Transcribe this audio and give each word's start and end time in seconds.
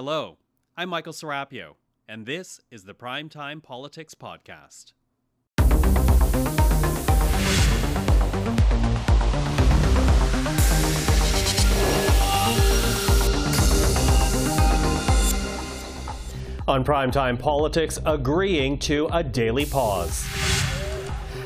Hello, 0.00 0.38
I'm 0.76 0.90
Michael 0.90 1.12
Serapio, 1.12 1.74
and 2.08 2.24
this 2.24 2.60
is 2.70 2.84
the 2.84 2.94
Primetime 2.94 3.60
Politics 3.60 4.14
Podcast. 4.14 4.92
On 16.68 16.84
Primetime 16.84 17.36
Politics, 17.36 17.98
agreeing 18.06 18.78
to 18.78 19.08
a 19.12 19.24
daily 19.24 19.66
pause. 19.66 20.24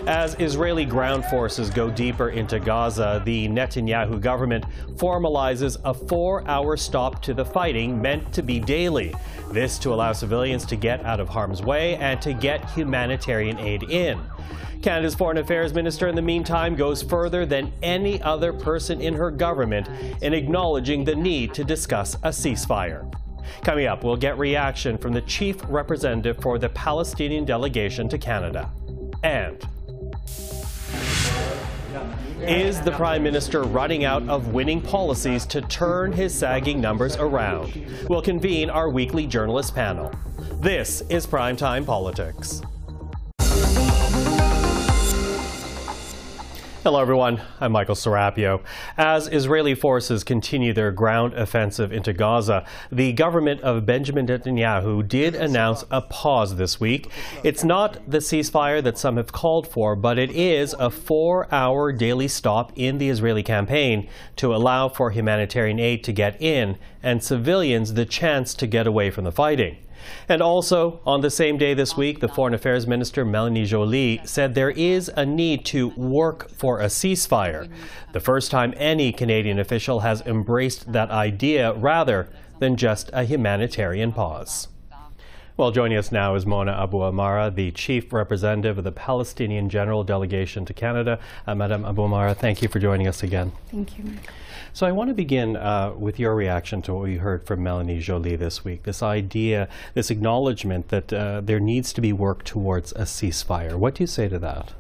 As 0.07 0.35
Israeli 0.41 0.85
ground 0.85 1.25
forces 1.27 1.71
go 1.71 1.89
deeper 1.89 2.31
into 2.31 2.59
Gaza, 2.59 3.23
the 3.25 3.47
Netanyahu 3.49 4.21
government 4.21 4.65
formalizes 4.97 5.77
a 5.85 5.95
four 5.95 6.47
hour 6.49 6.77
stop 6.77 7.23
to 7.23 7.33
the 7.33 7.45
fighting 7.45 8.03
meant 8.03 8.33
to 8.33 8.43
be 8.43 8.59
daily. 8.59 9.15
This 9.53 9.79
to 9.79 9.95
allow 9.95 10.13
civilians 10.13 10.67
to 10.67 10.77
get 10.77 11.05
out 11.05 11.21
of 11.21 11.29
harm's 11.29 11.63
way 11.63 11.95
and 11.97 12.21
to 12.21 12.33
get 12.33 12.69
humanitarian 12.71 13.61
aid 13.61 13.85
in. 13.85 14.21
Canada's 14.83 15.15
Foreign 15.15 15.39
Affairs 15.39 15.73
Minister, 15.73 16.09
in 16.09 16.17
the 16.17 16.23
meantime, 16.23 16.75
goes 16.75 17.01
further 17.01 17.47
than 17.47 17.73
any 17.81 18.21
other 18.23 18.53
person 18.53 19.01
in 19.01 19.15
her 19.15 19.31
government 19.31 19.89
in 20.21 20.35
acknowledging 20.35 21.05
the 21.05 21.15
need 21.15 21.55
to 21.55 21.63
discuss 21.63 22.17
a 22.17 22.31
ceasefire. 22.31 23.09
Coming 23.63 23.87
up, 23.87 24.03
we'll 24.03 24.17
get 24.17 24.37
reaction 24.37 24.99
from 24.99 25.13
the 25.13 25.21
chief 25.23 25.59
representative 25.69 26.43
for 26.43 26.59
the 26.59 26.71
Palestinian 26.71 27.45
delegation 27.45 28.09
to 28.09 28.19
Canada. 28.19 28.69
And 29.23 29.65
is 32.41 32.81
the 32.81 32.91
Prime 32.93 33.23
Minister 33.23 33.63
running 33.63 34.05
out 34.05 34.29
of 34.29 34.49
winning 34.49 34.81
policies 34.81 35.47
to 35.47 35.61
turn 35.61 36.13
his 36.13 36.35
sagging 36.35 36.81
numbers 36.81 37.17
around? 37.17 37.87
We'll 38.09 38.23
convene 38.23 38.69
our 38.69 38.89
weekly 38.89 39.27
journalist 39.27 39.75
panel. 39.75 40.13
This 40.61 41.03
is 41.09 41.27
Primetime 41.27 41.87
Politics. 41.87 42.63
Hello, 46.83 47.01
everyone. 47.01 47.41
I'm 47.61 47.71
Michael 47.71 47.95
Serapio. 47.95 48.61
As 48.99 49.29
Israeli 49.29 49.77
forces 49.77 50.25
continue 50.25 50.73
their 50.73 50.91
ground 50.91 51.33
offensive 51.35 51.93
into 51.93 52.13
Gaza, 52.13 52.67
the 52.91 53.13
government 53.13 53.61
of 53.61 53.87
Benjamin 53.87 54.27
Netanyahu 54.27 55.07
did 55.07 55.37
announce 55.37 55.85
a 55.93 56.01
pause 56.01 56.57
this 56.57 56.81
week. 56.81 57.09
It's 57.45 57.63
not 57.63 58.11
the 58.11 58.19
ceasefire 58.19 58.83
that 58.83 58.99
some 58.99 59.17
have 59.17 59.31
called 59.31 59.69
for, 59.69 59.95
but 59.95 60.19
it 60.19 60.33
is 60.33 60.75
a 60.77 60.91
four 60.91 61.47
hour 61.55 61.93
daily 61.93 62.27
stop 62.27 62.73
in 62.75 62.99
the 62.99 63.11
Israeli 63.11 63.45
campaign 63.45 64.09
to 64.35 64.53
allow 64.53 64.89
for 64.89 65.13
humanitarian 65.13 65.79
aid 65.79 66.03
to 66.03 66.13
get 66.13 66.43
in 66.43 66.79
and 67.01 67.23
civilians 67.23 67.95
the 67.95 68.07
chance 68.07 68.55
to 68.55 68.67
get 68.67 68.89
away 68.89 69.09
from 69.09 69.23
the 69.23 69.31
fighting. 69.31 69.77
And 70.29 70.43
also, 70.43 71.01
on 71.07 71.21
the 71.21 71.31
same 71.31 71.59
day 71.59 71.75
this 71.75 71.97
week, 71.97 72.21
the 72.21 72.29
Foreign 72.29 72.55
Affairs 72.55 72.87
Minister 72.87 73.25
Melanie 73.25 73.65
Joly 73.65 74.21
said 74.25 74.55
there 74.55 74.71
is 74.71 75.11
a 75.17 75.27
need 75.27 75.65
to 75.67 75.89
work 75.91 76.51
for 76.51 76.81
a 76.81 76.87
ceasefire. 76.87 77.69
The 78.13 78.21
first 78.21 78.51
time 78.51 78.75
any 78.77 79.13
Canadian 79.13 79.59
official 79.59 80.01
has 80.01 80.21
embraced 80.23 80.93
that 80.93 81.11
idea 81.11 81.73
rather 81.73 82.29
than 82.59 82.77
just 82.77 83.11
a 83.13 83.25
humanitarian 83.25 84.13
pause. 84.13 84.69
Well, 85.63 85.71
joining 85.71 85.97
us 85.97 86.11
now 86.11 86.35
is 86.35 86.45
Mona 86.45 86.73
Abuamara, 86.73 87.55
the 87.55 87.71
Chief 87.71 88.13
Representative 88.13 88.79
of 88.79 88.83
the 88.83 88.91
Palestinian 88.91 89.69
General 89.69 90.03
Delegation 90.03 90.65
to 90.65 90.75
Canada. 90.75 91.21
Uh, 91.47 91.55
Madam 91.55 91.85
Abuamara, 91.85 92.37
thank 92.37 92.63
you 92.63 92.69
for 92.69 92.81
joining 92.81 93.07
us 93.07 93.23
again. 93.23 93.53
Thank 93.71 93.97
you. 93.97 94.03
So 94.73 94.89
I 94.89 94.91
want 94.91 95.11
to 95.11 95.15
begin 95.15 95.57
uh, 95.57 95.93
with 95.97 96.19
your 96.19 96.35
reaction 96.35 96.83
to 96.83 96.95
what 96.95 97.05
we 97.05 97.19
heard 97.19 97.47
from 97.47 97.63
Melanie 97.63 98.01
Joly 98.01 98.35
this 98.35 98.65
week. 98.65 98.83
This 98.83 99.05
idea, 99.05 99.69
this 99.95 100.11
acknowledgement 100.11 100.89
that 100.89 101.13
uh, 101.13 101.41
there 101.41 101.61
needs 101.61 101.93
to 101.93 102.01
be 102.01 102.13
work 102.13 102.43
towards 102.43 102.91
a 102.95 103.03
ceasefire. 103.03 103.77
What 103.77 103.95
do 103.95 104.03
you 104.03 104.09
say 104.09 104.29
to 104.29 104.41
that? 104.41 104.73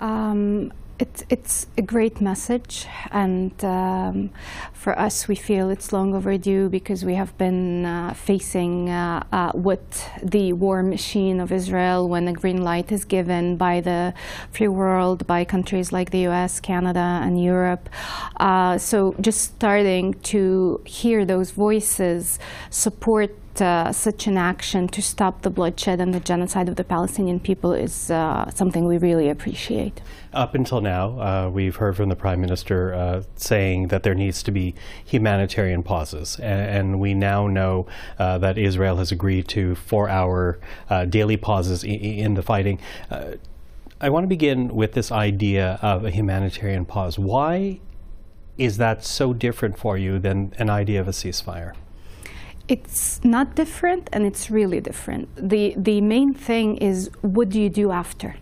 Um, 0.00 0.72
it's, 0.98 1.24
it's 1.28 1.66
a 1.76 1.82
great 1.82 2.20
message, 2.20 2.86
and 3.10 3.52
um, 3.64 4.30
for 4.72 4.98
us, 4.98 5.28
we 5.28 5.34
feel 5.34 5.70
it's 5.70 5.92
long 5.92 6.14
overdue 6.14 6.68
because 6.68 7.04
we 7.04 7.14
have 7.14 7.36
been 7.38 7.84
uh, 7.84 8.14
facing 8.14 8.88
uh, 8.88 9.24
uh, 9.32 9.52
what 9.52 10.10
the 10.22 10.52
war 10.52 10.82
machine 10.82 11.40
of 11.40 11.50
Israel, 11.52 12.08
when 12.08 12.24
the 12.26 12.32
green 12.32 12.62
light 12.62 12.92
is 12.92 13.04
given 13.04 13.56
by 13.56 13.80
the 13.80 14.14
free 14.50 14.68
world, 14.68 15.26
by 15.26 15.44
countries 15.44 15.92
like 15.92 16.10
the 16.10 16.26
US, 16.28 16.60
Canada, 16.60 17.20
and 17.22 17.42
Europe. 17.42 17.88
Uh, 18.38 18.78
so, 18.78 19.14
just 19.20 19.40
starting 19.42 20.14
to 20.32 20.80
hear 20.84 21.24
those 21.24 21.50
voices 21.50 22.38
support 22.70 23.34
uh, 23.60 23.92
such 23.92 24.26
an 24.26 24.38
action 24.38 24.88
to 24.88 25.02
stop 25.02 25.42
the 25.42 25.50
bloodshed 25.50 26.00
and 26.00 26.14
the 26.14 26.20
genocide 26.20 26.68
of 26.68 26.76
the 26.76 26.84
Palestinian 26.84 27.40
people 27.40 27.72
is 27.72 28.10
uh, 28.10 28.50
something 28.50 28.86
we 28.86 28.98
really 28.98 29.28
appreciate. 29.28 30.00
Up 30.32 30.54
until 30.54 30.80
now, 30.80 31.20
uh, 31.20 31.50
we've 31.50 31.76
heard 31.76 31.96
from 31.96 32.08
the 32.08 32.16
Prime 32.16 32.40
Minister 32.40 32.94
uh, 32.94 33.22
saying 33.36 33.88
that 33.88 34.02
there 34.02 34.14
needs 34.14 34.42
to 34.44 34.50
be 34.50 34.74
humanitarian 35.04 35.82
pauses. 35.82 36.38
And, 36.38 36.60
and 36.62 37.00
we 37.00 37.14
now 37.14 37.46
know 37.46 37.86
uh, 38.18 38.38
that 38.38 38.56
Israel 38.56 38.96
has 38.96 39.12
agreed 39.12 39.48
to 39.48 39.74
four 39.74 40.08
hour 40.08 40.58
uh, 40.88 41.04
daily 41.04 41.36
pauses 41.36 41.84
in 41.84 42.34
the 42.34 42.42
fighting. 42.42 42.78
I 44.00 44.08
want 44.08 44.24
to 44.24 44.28
begin 44.28 44.74
with 44.74 44.92
this 44.94 45.12
idea 45.12 45.78
of 45.80 46.04
a 46.04 46.10
humanitarian 46.10 46.84
pause. 46.84 47.18
Why 47.18 47.80
is 48.58 48.76
that 48.78 49.04
so 49.04 49.32
different 49.32 49.78
for 49.78 49.96
you 49.96 50.18
than 50.18 50.52
an 50.58 50.70
idea 50.70 51.00
of 51.00 51.06
a 51.06 51.12
ceasefire? 51.12 51.74
It's 52.72 53.22
not 53.22 53.54
different 53.54 54.08
and 54.14 54.24
it's 54.24 54.50
really 54.50 54.80
different. 54.80 55.28
The, 55.36 55.74
the 55.76 56.00
main 56.00 56.32
thing 56.32 56.78
is 56.78 57.10
what 57.20 57.50
do 57.50 57.60
you 57.60 57.68
do 57.68 57.90
after? 57.90 58.36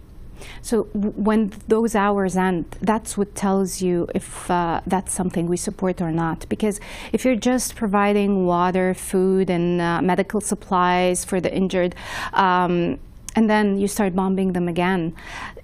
So 0.62 0.84
when 0.94 1.52
those 1.66 1.96
hours 1.96 2.36
end, 2.36 2.64
that's 2.80 3.18
what 3.18 3.34
tells 3.34 3.82
you 3.82 4.06
if 4.14 4.48
uh, 4.48 4.82
that's 4.86 5.12
something 5.12 5.48
we 5.48 5.56
support 5.56 6.00
or 6.00 6.12
not. 6.12 6.48
Because 6.48 6.80
if 7.12 7.24
you're 7.24 7.42
just 7.52 7.74
providing 7.74 8.46
water, 8.46 8.94
food, 8.94 9.50
and 9.50 9.80
uh, 9.80 10.00
medical 10.00 10.40
supplies 10.40 11.24
for 11.24 11.40
the 11.40 11.52
injured, 11.52 11.94
um, 12.32 13.00
and 13.34 13.50
then 13.50 13.78
you 13.78 13.88
start 13.88 14.14
bombing 14.14 14.52
them 14.52 14.68
again, 14.68 15.14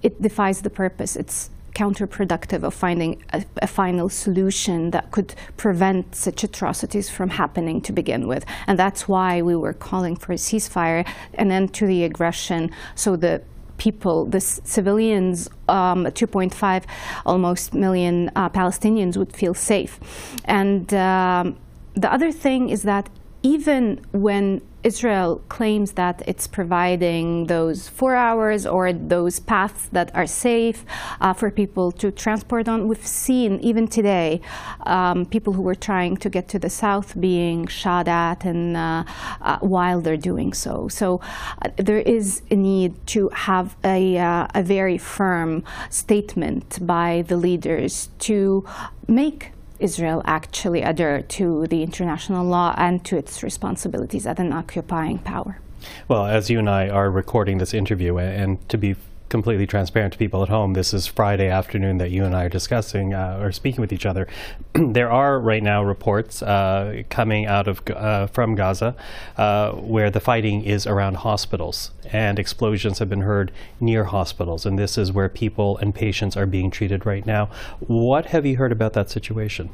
it 0.03 0.21
defies 0.21 0.61
the 0.61 0.69
purpose. 0.69 1.15
It's 1.15 1.49
counterproductive 1.77 2.63
of 2.63 2.73
finding 2.73 3.23
a, 3.33 3.45
a, 3.61 3.67
final 3.67 4.09
solution 4.09 4.89
that 4.91 5.11
could 5.11 5.35
prevent 5.57 6.15
such 6.15 6.43
atrocities 6.43 7.07
from 7.07 7.29
happening 7.29 7.79
to 7.81 7.93
begin 7.93 8.27
with. 8.27 8.43
And 8.65 8.79
that's 8.79 9.07
why 9.07 9.43
we 9.43 9.55
were 9.55 9.73
calling 9.73 10.15
for 10.15 10.31
a 10.31 10.37
ceasefire, 10.37 11.07
an 11.35 11.51
end 11.51 11.75
to 11.75 11.85
the 11.85 12.03
aggression, 12.03 12.71
so 12.95 13.15
the 13.15 13.43
people, 13.77 14.25
the 14.25 14.41
civilians, 14.41 15.49
um, 15.67 16.05
2.5 16.05 16.83
almost 17.25 17.75
million 17.75 18.31
uh, 18.35 18.49
Palestinians 18.49 19.15
would 19.15 19.31
feel 19.35 19.53
safe. 19.53 19.99
And 20.45 20.91
um, 20.95 21.57
the 21.93 22.11
other 22.11 22.31
thing 22.31 22.69
is 22.69 22.81
that 22.83 23.07
even 23.47 24.01
when 24.11 24.61
Israel 24.83 25.41
claims 25.47 25.93
that 25.93 26.21
it's 26.27 26.47
providing 26.47 27.47
those 27.47 27.87
four 27.87 28.13
hours 28.15 28.65
or 28.65 28.91
those 28.91 29.39
paths 29.39 29.83
that 29.97 30.09
are 30.13 30.27
safe 30.27 30.79
uh, 31.21 31.33
for 31.33 31.49
people 31.49 31.91
to 32.01 32.11
transport 32.11 32.67
on. 32.67 32.87
We've 32.89 33.07
seen 33.25 33.51
even 33.69 33.87
today 33.87 34.41
um, 34.85 35.25
people 35.25 35.53
who 35.53 35.61
were 35.61 35.79
trying 35.89 36.17
to 36.17 36.29
get 36.29 36.45
to 36.53 36.59
the 36.59 36.69
south 36.69 37.19
being 37.19 37.67
shot 37.67 38.07
at 38.07 38.43
and 38.43 38.75
uh, 38.75 39.03
uh, 39.41 39.59
while 39.59 39.99
they're 40.01 40.25
doing 40.31 40.51
so. 40.53 40.87
So 40.89 41.21
uh, 41.61 41.69
there 41.77 42.03
is 42.17 42.41
a 42.51 42.55
need 42.55 42.91
to 43.15 43.29
have 43.49 43.75
a, 43.83 44.17
uh, 44.17 44.47
a 44.61 44.63
very 44.63 44.97
firm 44.97 45.63
statement 45.89 46.85
by 46.85 47.23
the 47.29 47.37
leaders 47.37 48.09
to 48.19 48.65
make 49.07 49.51
Israel 49.79 50.21
actually 50.25 50.81
adhere 50.81 51.21
to 51.21 51.67
the 51.67 51.83
international 51.83 52.45
law 52.45 52.73
and 52.77 53.03
to 53.05 53.17
its 53.17 53.43
responsibilities 53.43 54.25
as 54.25 54.39
an 54.39 54.53
occupying 54.53 55.19
power. 55.19 55.59
Well, 56.07 56.25
as 56.25 56.49
you 56.49 56.59
and 56.59 56.69
I 56.69 56.89
are 56.89 57.09
recording 57.09 57.59
this 57.59 57.73
interview, 57.73 58.17
and 58.17 58.67
to 58.69 58.77
be 58.77 58.95
completely 59.29 59.67
transparent 59.67 60.13
to 60.13 60.19
people 60.19 60.43
at 60.43 60.49
home, 60.49 60.73
this 60.73 60.93
is 60.93 61.07
Friday 61.07 61.49
afternoon 61.49 61.97
that 61.97 62.11
you 62.11 62.23
and 62.23 62.35
I 62.35 62.45
are 62.45 62.49
discussing 62.49 63.13
uh, 63.13 63.39
or 63.41 63.51
speaking 63.51 63.81
with 63.81 63.91
each 63.91 64.05
other. 64.05 64.27
there 64.73 65.11
are 65.11 65.39
right 65.39 65.61
now 65.61 65.83
reports 65.83 66.41
uh, 66.41 67.03
coming 67.09 67.45
out 67.45 67.67
of 67.67 67.81
uh, 67.89 68.27
from 68.27 68.55
Gaza 68.55 68.95
uh, 69.37 69.71
where 69.71 70.09
the 70.09 70.19
fighting 70.19 70.63
is 70.63 70.87
around 70.87 71.15
hospitals 71.17 71.91
and 72.11 72.39
explosions 72.39 72.99
have 72.99 73.09
been 73.09 73.21
heard 73.21 73.51
near 73.79 74.05
hospitals, 74.05 74.65
and 74.65 74.79
this 74.79 74.97
is 74.97 75.11
where 75.11 75.29
people 75.29 75.77
and 75.77 75.93
patients 75.93 76.37
are 76.37 76.45
being 76.45 76.71
treated 76.71 77.05
right 77.05 77.25
now. 77.25 77.49
What 77.79 78.27
have 78.27 78.45
you 78.45 78.57
heard 78.57 78.71
about 78.71 78.93
that 78.93 79.09
situation? 79.09 79.69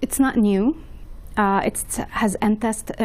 It's 0.00 0.18
not 0.18 0.36
new 0.36 0.82
uh, 1.36 1.62
it 1.64 1.82
has 2.10 2.36
uh, 2.42 2.48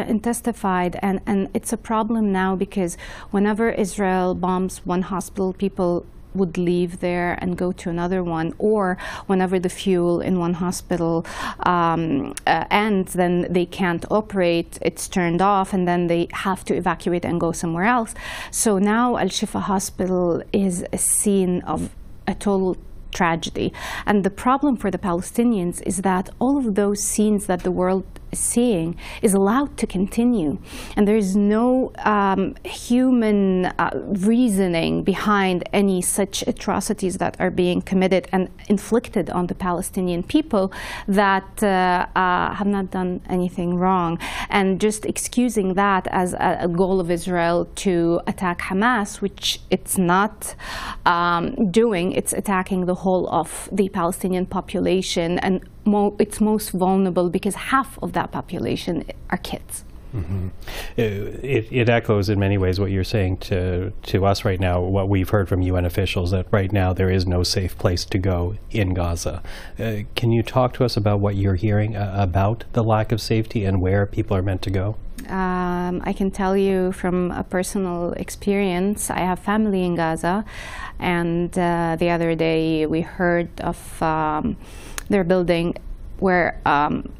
intensified, 0.06 0.98
and, 1.02 1.20
and 1.26 1.48
it's 1.54 1.72
a 1.72 1.76
problem 1.76 2.32
now 2.32 2.56
because 2.56 2.96
whenever 3.30 3.70
Israel 3.70 4.34
bombs 4.34 4.84
one 4.84 5.02
hospital, 5.02 5.52
people 5.52 6.06
would 6.34 6.58
leave 6.58 7.00
there 7.00 7.38
and 7.40 7.56
go 7.56 7.72
to 7.72 7.90
another 7.90 8.22
one, 8.22 8.54
or 8.58 8.96
whenever 9.26 9.58
the 9.58 9.68
fuel 9.68 10.20
in 10.20 10.38
one 10.38 10.54
hospital 10.54 11.26
um, 11.60 12.34
uh, 12.46 12.64
ends, 12.70 13.14
then 13.14 13.46
they 13.50 13.66
can't 13.66 14.04
operate, 14.10 14.78
it's 14.82 15.08
turned 15.08 15.40
off, 15.40 15.72
and 15.72 15.88
then 15.88 16.06
they 16.06 16.28
have 16.32 16.64
to 16.64 16.74
evacuate 16.74 17.24
and 17.24 17.40
go 17.40 17.50
somewhere 17.52 17.84
else. 17.84 18.14
So 18.50 18.78
now 18.78 19.16
Al 19.16 19.28
Shifa 19.28 19.62
Hospital 19.62 20.42
is 20.52 20.84
a 20.92 20.98
scene 20.98 21.62
of 21.62 21.90
a 22.26 22.34
total 22.34 22.76
tragedy. 23.10 23.72
And 24.06 24.22
the 24.22 24.30
problem 24.30 24.76
for 24.76 24.90
the 24.90 24.98
Palestinians 24.98 25.82
is 25.86 25.98
that 26.02 26.28
all 26.38 26.58
of 26.58 26.74
those 26.74 27.02
scenes 27.02 27.46
that 27.46 27.62
the 27.62 27.70
world 27.70 28.04
seeing 28.32 28.96
is 29.22 29.34
allowed 29.34 29.76
to 29.78 29.86
continue. 29.86 30.58
And 30.96 31.06
there 31.06 31.16
is 31.16 31.36
no 31.36 31.92
um, 32.04 32.54
human 32.64 33.66
uh, 33.66 33.90
reasoning 33.94 35.02
behind 35.02 35.68
any 35.72 36.02
such 36.02 36.42
atrocities 36.46 37.18
that 37.18 37.36
are 37.40 37.50
being 37.50 37.80
committed 37.82 38.28
and 38.32 38.48
inflicted 38.68 39.30
on 39.30 39.46
the 39.46 39.54
Palestinian 39.54 40.22
people 40.22 40.72
that 41.06 41.62
uh, 41.62 42.06
uh, 42.14 42.54
have 42.54 42.66
not 42.66 42.90
done 42.90 43.20
anything 43.28 43.76
wrong. 43.76 44.18
And 44.50 44.80
just 44.80 45.04
excusing 45.06 45.74
that 45.74 46.06
as 46.10 46.34
a, 46.34 46.58
a, 46.62 46.68
goal 46.68 47.00
of 47.00 47.10
Israel 47.10 47.66
to 47.76 48.20
attack 48.26 48.60
Hamas, 48.60 49.20
which 49.20 49.60
it's 49.70 49.98
not 49.98 50.54
um, 51.06 51.70
doing, 51.70 52.12
it's 52.12 52.32
attacking 52.32 52.86
the 52.86 52.94
whole 52.94 53.28
of 53.30 53.68
the 53.72 53.88
Palestinian 53.88 54.46
population 54.46 55.38
and 55.40 55.60
mo 55.88 56.14
it's 56.18 56.40
most 56.40 56.70
vulnerable 56.70 57.28
because 57.30 57.54
half 57.54 57.98
of 58.02 58.12
that 58.12 58.30
population 58.32 59.04
are 59.30 59.38
kids. 59.38 59.84
Mm-hmm. 60.14 60.48
It, 60.96 61.68
it, 61.70 61.88
echoes 61.88 62.30
in 62.30 62.38
many 62.38 62.56
ways 62.56 62.80
what 62.80 62.90
you're 62.90 63.04
saying 63.04 63.38
to, 63.38 63.92
to 64.04 64.24
us 64.24 64.44
right 64.44 64.58
now, 64.58 64.80
what 64.80 65.08
we've 65.08 65.28
heard 65.28 65.48
from 65.48 65.60
UN 65.60 65.84
officials, 65.84 66.30
that 66.30 66.46
right 66.50 66.72
now 66.72 66.94
there 66.94 67.10
is 67.10 67.26
no 67.26 67.42
safe 67.42 67.76
place 67.76 68.04
to 68.06 68.18
go 68.18 68.56
in 68.70 68.94
Gaza. 68.94 69.42
Uh, 69.78 69.98
can 70.16 70.32
you 70.32 70.42
talk 70.42 70.72
to 70.74 70.84
us 70.84 70.96
about 70.96 71.20
what 71.20 71.36
you're 71.36 71.56
hearing 71.56 71.94
uh, 71.94 72.14
about 72.16 72.64
the 72.72 72.82
lack 72.82 73.12
of 73.12 73.20
safety 73.20 73.64
and 73.64 73.82
where 73.82 74.06
people 74.06 74.34
are 74.36 74.42
meant 74.42 74.62
to 74.62 74.70
go? 74.70 74.96
Um, 75.28 76.00
I 76.04 76.14
can 76.16 76.30
tell 76.30 76.56
you 76.56 76.92
from 76.92 77.30
a 77.32 77.44
personal 77.44 78.12
experience, 78.12 79.10
I 79.10 79.18
have 79.18 79.40
family 79.40 79.84
in 79.84 79.94
Gaza, 79.94 80.44
and 80.98 81.56
uh, 81.58 81.96
the 81.98 82.08
other 82.08 82.34
day 82.34 82.86
we 82.86 83.02
heard 83.02 83.48
of 83.60 84.02
um, 84.02 84.56
their 85.08 85.24
building 85.24 85.76
where 86.18 86.60
um, 86.66 87.12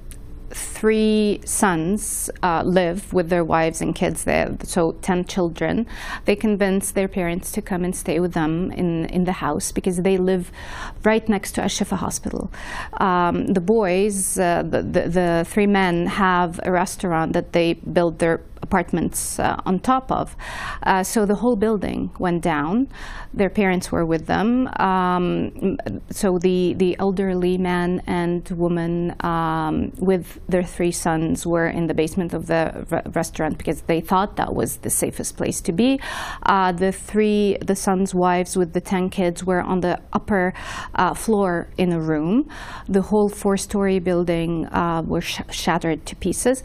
three 0.50 1.40
sons 1.44 2.30
uh, 2.42 2.62
live 2.64 3.12
with 3.12 3.28
their 3.28 3.44
wives 3.44 3.80
and 3.80 3.94
kids 3.94 4.24
there, 4.24 4.56
so 4.62 4.92
10 5.02 5.26
children. 5.26 5.86
They 6.24 6.36
convince 6.36 6.90
their 6.90 7.08
parents 7.08 7.52
to 7.52 7.62
come 7.62 7.84
and 7.84 7.94
stay 7.94 8.18
with 8.20 8.32
them 8.32 8.72
in, 8.72 9.06
in 9.06 9.24
the 9.24 9.32
house 9.32 9.72
because 9.72 9.98
they 9.98 10.16
live 10.16 10.50
right 11.04 11.28
next 11.28 11.52
to 11.52 11.60
Ashifa 11.60 11.96
Hospital. 11.96 12.50
Um, 12.94 13.48
the 13.48 13.60
boys, 13.60 14.38
uh, 14.38 14.62
the, 14.62 14.82
the, 14.82 15.08
the, 15.08 15.46
three 15.48 15.66
men, 15.66 16.06
have 16.06 16.60
a 16.64 16.72
restaurant 16.72 17.32
that 17.34 17.52
they 17.52 17.74
build 17.74 18.18
their 18.18 18.40
apartments 18.68 19.20
uh, 19.38 19.68
on 19.68 19.74
top 19.80 20.06
of. 20.20 20.36
Uh, 20.90 21.02
so 21.12 21.18
the 21.32 21.38
whole 21.42 21.58
building 21.66 22.00
went 22.18 22.40
down. 22.42 22.72
Their 23.40 23.52
parents 23.62 23.86
were 23.94 24.06
with 24.14 24.24
them. 24.34 24.48
Um, 24.90 25.22
so 26.10 26.38
the, 26.38 26.74
the 26.82 26.92
elderly 27.06 27.56
man 27.70 27.90
and 28.06 28.42
woman 28.64 28.94
um, 29.32 29.74
with 30.10 30.26
their 30.52 30.66
three 30.76 30.94
sons 31.06 31.46
were 31.52 31.68
in 31.78 31.84
the 31.90 31.96
basement 32.02 32.30
of 32.38 32.42
the 32.52 32.62
re 32.90 33.00
restaurant 33.20 33.54
because 33.60 33.80
they 33.90 34.00
thought 34.10 34.30
that 34.36 34.52
was 34.60 34.70
the 34.86 34.92
safest 35.02 35.30
place 35.40 35.58
to 35.68 35.72
be. 35.82 35.90
Uh, 36.54 36.70
the 36.84 36.92
three, 37.10 37.56
the 37.70 37.76
sons' 37.86 38.12
wives 38.14 38.52
with 38.60 38.70
the 38.76 38.80
10 38.80 39.10
kids 39.18 39.38
were 39.50 39.62
on 39.72 39.78
the 39.80 39.94
upper 40.18 40.52
uh, 40.94 41.14
floor 41.14 41.68
in 41.82 41.88
a 41.98 42.00
room. 42.12 42.34
The 42.96 43.02
whole 43.10 43.30
four-story 43.42 43.98
building 44.10 44.50
uh, 44.66 45.02
was 45.12 45.24
sh 45.24 45.40
shattered 45.50 46.00
to 46.08 46.14
pieces. 46.26 46.56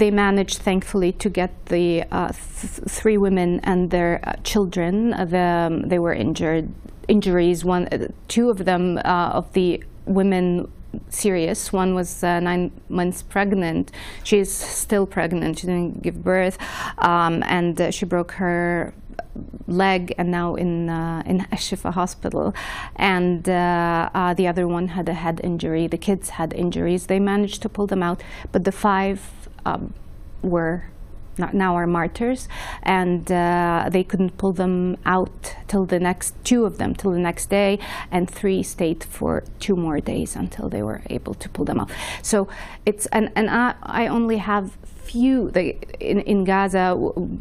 They 0.00 0.10
managed, 0.10 0.58
thankfully, 0.68 1.12
to 1.22 1.28
get 1.40 1.41
the 1.66 2.04
uh, 2.10 2.32
th 2.32 2.80
three 2.88 3.18
women 3.18 3.60
and 3.64 3.90
their 3.90 4.20
uh, 4.22 4.34
children. 4.44 5.12
Uh, 5.12 5.24
the, 5.24 5.38
um, 5.38 5.88
they 5.88 5.98
were 5.98 6.14
injured. 6.14 6.68
Injuries. 7.08 7.64
One, 7.64 7.88
uh, 7.88 8.08
two 8.28 8.50
of 8.50 8.64
them 8.64 8.98
of 8.98 9.52
the 9.52 9.82
women 10.06 10.70
serious. 11.08 11.72
One 11.72 11.94
was 11.94 12.22
uh, 12.22 12.40
nine 12.40 12.70
months 12.88 13.22
pregnant. 13.22 13.92
She 14.24 14.38
is 14.38 14.52
still 14.52 15.06
pregnant. 15.06 15.58
She 15.58 15.66
didn't 15.66 16.02
give 16.02 16.22
birth, 16.22 16.58
um, 16.98 17.42
and 17.46 17.80
uh, 17.80 17.90
she 17.90 18.04
broke 18.04 18.32
her 18.32 18.92
leg, 19.66 20.14
and 20.18 20.30
now 20.30 20.54
in 20.54 20.88
uh, 20.88 21.22
in 21.26 21.40
Ashifa 21.50 21.92
hospital. 21.92 22.54
And 22.96 23.44
the 23.44 24.46
other 24.48 24.66
one 24.68 24.88
had 24.88 25.08
a 25.08 25.14
head 25.14 25.40
injury. 25.42 25.88
The 25.88 25.98
kids 25.98 26.30
had 26.30 26.52
injuries. 26.52 27.06
They 27.06 27.20
managed 27.20 27.62
to 27.62 27.68
pull 27.68 27.86
them 27.86 28.02
out, 28.02 28.22
but 28.52 28.64
the 28.64 28.72
five 28.72 29.18
um, 29.64 29.94
were 30.42 30.84
now 31.38 31.74
are 31.76 31.86
martyrs, 31.86 32.48
and 32.82 33.30
uh, 33.30 33.88
they 33.90 34.04
couldn't 34.04 34.36
pull 34.38 34.52
them 34.52 34.96
out 35.04 35.54
till 35.68 35.86
the 35.86 35.98
next 35.98 36.34
two 36.44 36.64
of 36.64 36.78
them 36.78 36.94
till 36.94 37.12
the 37.12 37.18
next 37.18 37.46
day, 37.46 37.78
and 38.10 38.30
three 38.30 38.62
stayed 38.62 39.04
for 39.04 39.44
two 39.60 39.76
more 39.76 40.00
days 40.00 40.36
until 40.36 40.68
they 40.68 40.82
were 40.82 41.02
able 41.10 41.34
to 41.34 41.48
pull 41.48 41.64
them 41.64 41.80
out. 41.80 41.90
So 42.22 42.48
it's 42.86 43.06
and 43.06 43.30
and 43.34 43.50
I, 43.50 43.74
I 43.82 44.06
only 44.06 44.38
have 44.38 44.76
few 45.02 45.48
in, 45.48 46.20
in 46.20 46.44
Gaza 46.44 46.96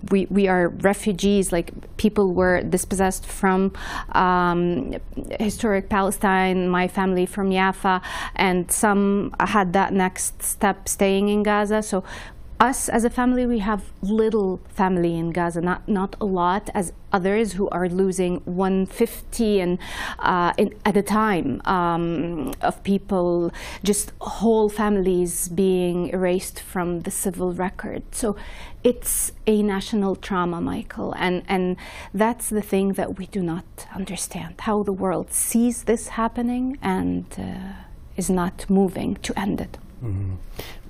we, 0.09 0.25
we 0.29 0.47
are 0.47 0.69
refugees 0.69 1.51
like 1.51 1.71
people 1.97 2.33
were 2.33 2.61
dispossessed 2.63 3.25
from 3.25 3.71
um, 4.13 4.95
historic 5.39 5.87
Palestine 5.87 6.67
my 6.67 6.87
family 6.87 7.25
from 7.25 7.51
Jaffa 7.51 8.01
and 8.35 8.71
some 8.71 9.33
had 9.39 9.73
that 9.73 9.93
next 9.93 10.41
step 10.41 10.89
staying 10.89 11.29
in 11.29 11.43
Gaza 11.43 11.81
so 11.83 12.03
us 12.61 12.87
as 12.89 13.03
a 13.03 13.09
family, 13.09 13.45
we 13.47 13.59
have 13.59 13.91
little 14.01 14.59
family 14.69 15.17
in 15.17 15.31
Gaza, 15.31 15.61
not, 15.61 15.87
not 15.87 16.15
a 16.21 16.25
lot 16.25 16.69
as 16.75 16.93
others 17.11 17.53
who 17.53 17.67
are 17.69 17.89
losing 17.89 18.35
150 18.45 19.59
and, 19.59 19.79
uh, 20.19 20.53
in, 20.57 20.73
at 20.85 20.95
a 20.95 21.01
time 21.01 21.59
um, 21.65 22.53
of 22.61 22.83
people, 22.83 23.51
just 23.83 24.13
whole 24.21 24.69
families 24.69 25.47
being 25.49 26.09
erased 26.09 26.59
from 26.59 27.01
the 27.01 27.11
civil 27.11 27.51
record. 27.51 28.03
So 28.11 28.35
it's 28.83 29.31
a 29.47 29.63
national 29.63 30.15
trauma, 30.15 30.61
Michael, 30.61 31.13
and, 31.17 31.43
and 31.47 31.77
that's 32.13 32.49
the 32.49 32.61
thing 32.61 32.93
that 32.93 33.17
we 33.17 33.25
do 33.25 33.41
not 33.41 33.65
understand, 33.95 34.55
how 34.59 34.83
the 34.83 34.93
world 34.93 35.33
sees 35.33 35.85
this 35.85 36.09
happening 36.09 36.77
and 36.81 37.25
uh, 37.39 37.73
is 38.15 38.29
not 38.29 38.69
moving 38.69 39.15
to 39.23 39.33
end 39.39 39.59
it. 39.61 39.77
Mm 40.03 40.13
-hmm. 40.13 40.80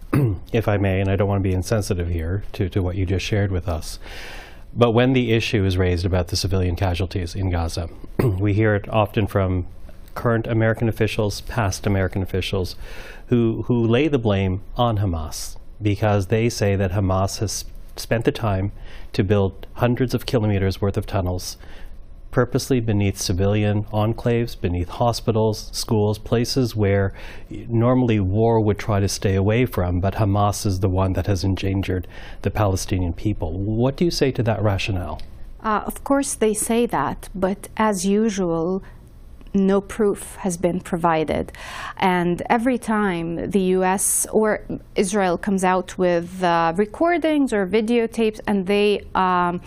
If 0.52 0.68
I 0.68 0.78
may, 0.78 1.00
and 1.00 1.10
I 1.10 1.16
don't 1.16 1.28
want 1.28 1.44
to 1.44 1.50
be 1.50 1.54
insensitive 1.54 2.10
here 2.10 2.44
to, 2.54 2.70
to 2.70 2.82
what 2.82 2.96
you 2.96 3.06
just 3.06 3.26
shared 3.26 3.52
with 3.52 3.68
us. 3.68 4.00
But 4.74 4.92
when 4.92 5.14
the 5.14 5.34
issue 5.34 5.66
is 5.66 5.78
raised 5.78 6.06
about 6.06 6.30
the 6.30 6.36
civilian 6.36 6.76
casualties 6.76 7.36
in 7.36 7.50
Gaza, 7.50 7.90
we 8.20 8.54
hear 8.54 8.76
it 8.76 8.88
often 8.90 9.28
from 9.28 9.68
current 10.16 10.48
American 10.48 10.88
officials, 10.90 11.42
past 11.42 11.86
American 11.86 12.22
officials, 12.22 12.76
who, 13.28 13.64
who 13.68 13.86
lay 13.86 14.08
the 14.08 14.20
blame 14.20 14.62
on 14.76 14.98
Hamas 14.98 15.58
because 15.82 16.28
they 16.28 16.50
say 16.50 16.76
that 16.76 16.92
Hamas 16.92 17.40
has 17.40 17.66
spent 17.96 18.26
the 18.26 18.32
time 18.32 18.72
to 19.14 19.24
build 19.24 19.68
hundreds 19.74 20.14
of 20.14 20.26
kilometers 20.26 20.80
worth 20.80 20.98
of 20.98 21.06
tunnels 21.06 21.58
purposely 22.32 22.80
beneath 22.80 23.18
civilian 23.18 23.84
enclaves, 23.86 24.60
beneath 24.60 24.90
hospitals, 24.90 25.70
schools, 25.74 26.18
places 26.18 26.76
where 26.76 27.14
normally 27.50 28.20
war 28.20 28.60
would 28.60 28.80
try 28.80 29.00
to 29.00 29.08
stay 29.08 29.36
away 29.36 29.66
from, 29.66 30.00
but 30.00 30.16
Hamas 30.16 30.66
is 30.66 30.80
the 30.80 30.90
one 30.90 31.14
that 31.14 31.28
has 31.28 31.44
endangered 31.44 32.08
the 32.42 32.52
Palestinian 32.52 33.14
people. 33.14 33.60
What 33.60 33.98
do 33.98 34.06
you 34.06 34.12
say 34.12 34.32
to 34.32 34.44
that 34.44 34.62
rationale? 34.62 35.22
Uh, 35.62 35.84
of 35.86 36.04
course, 36.04 36.34
they 36.34 36.54
say 36.54 36.86
that, 36.88 37.30
but 37.36 37.68
as 37.78 38.06
usual, 38.06 38.82
no 39.54 39.82
proof 39.82 40.36
has 40.38 40.58
been 40.58 40.80
provided. 40.80 41.52
And 41.98 42.42
every 42.50 42.78
time 42.78 43.52
the 43.52 43.60
US 43.78 44.26
or 44.32 44.64
Israel 44.96 45.38
comes 45.38 45.64
out 45.64 45.98
with 45.98 46.42
uh, 46.42 46.74
recordings 46.76 47.52
or 47.52 47.68
videotapes 47.68 48.40
and 48.48 48.66
they 48.66 49.06
um, 49.14 49.62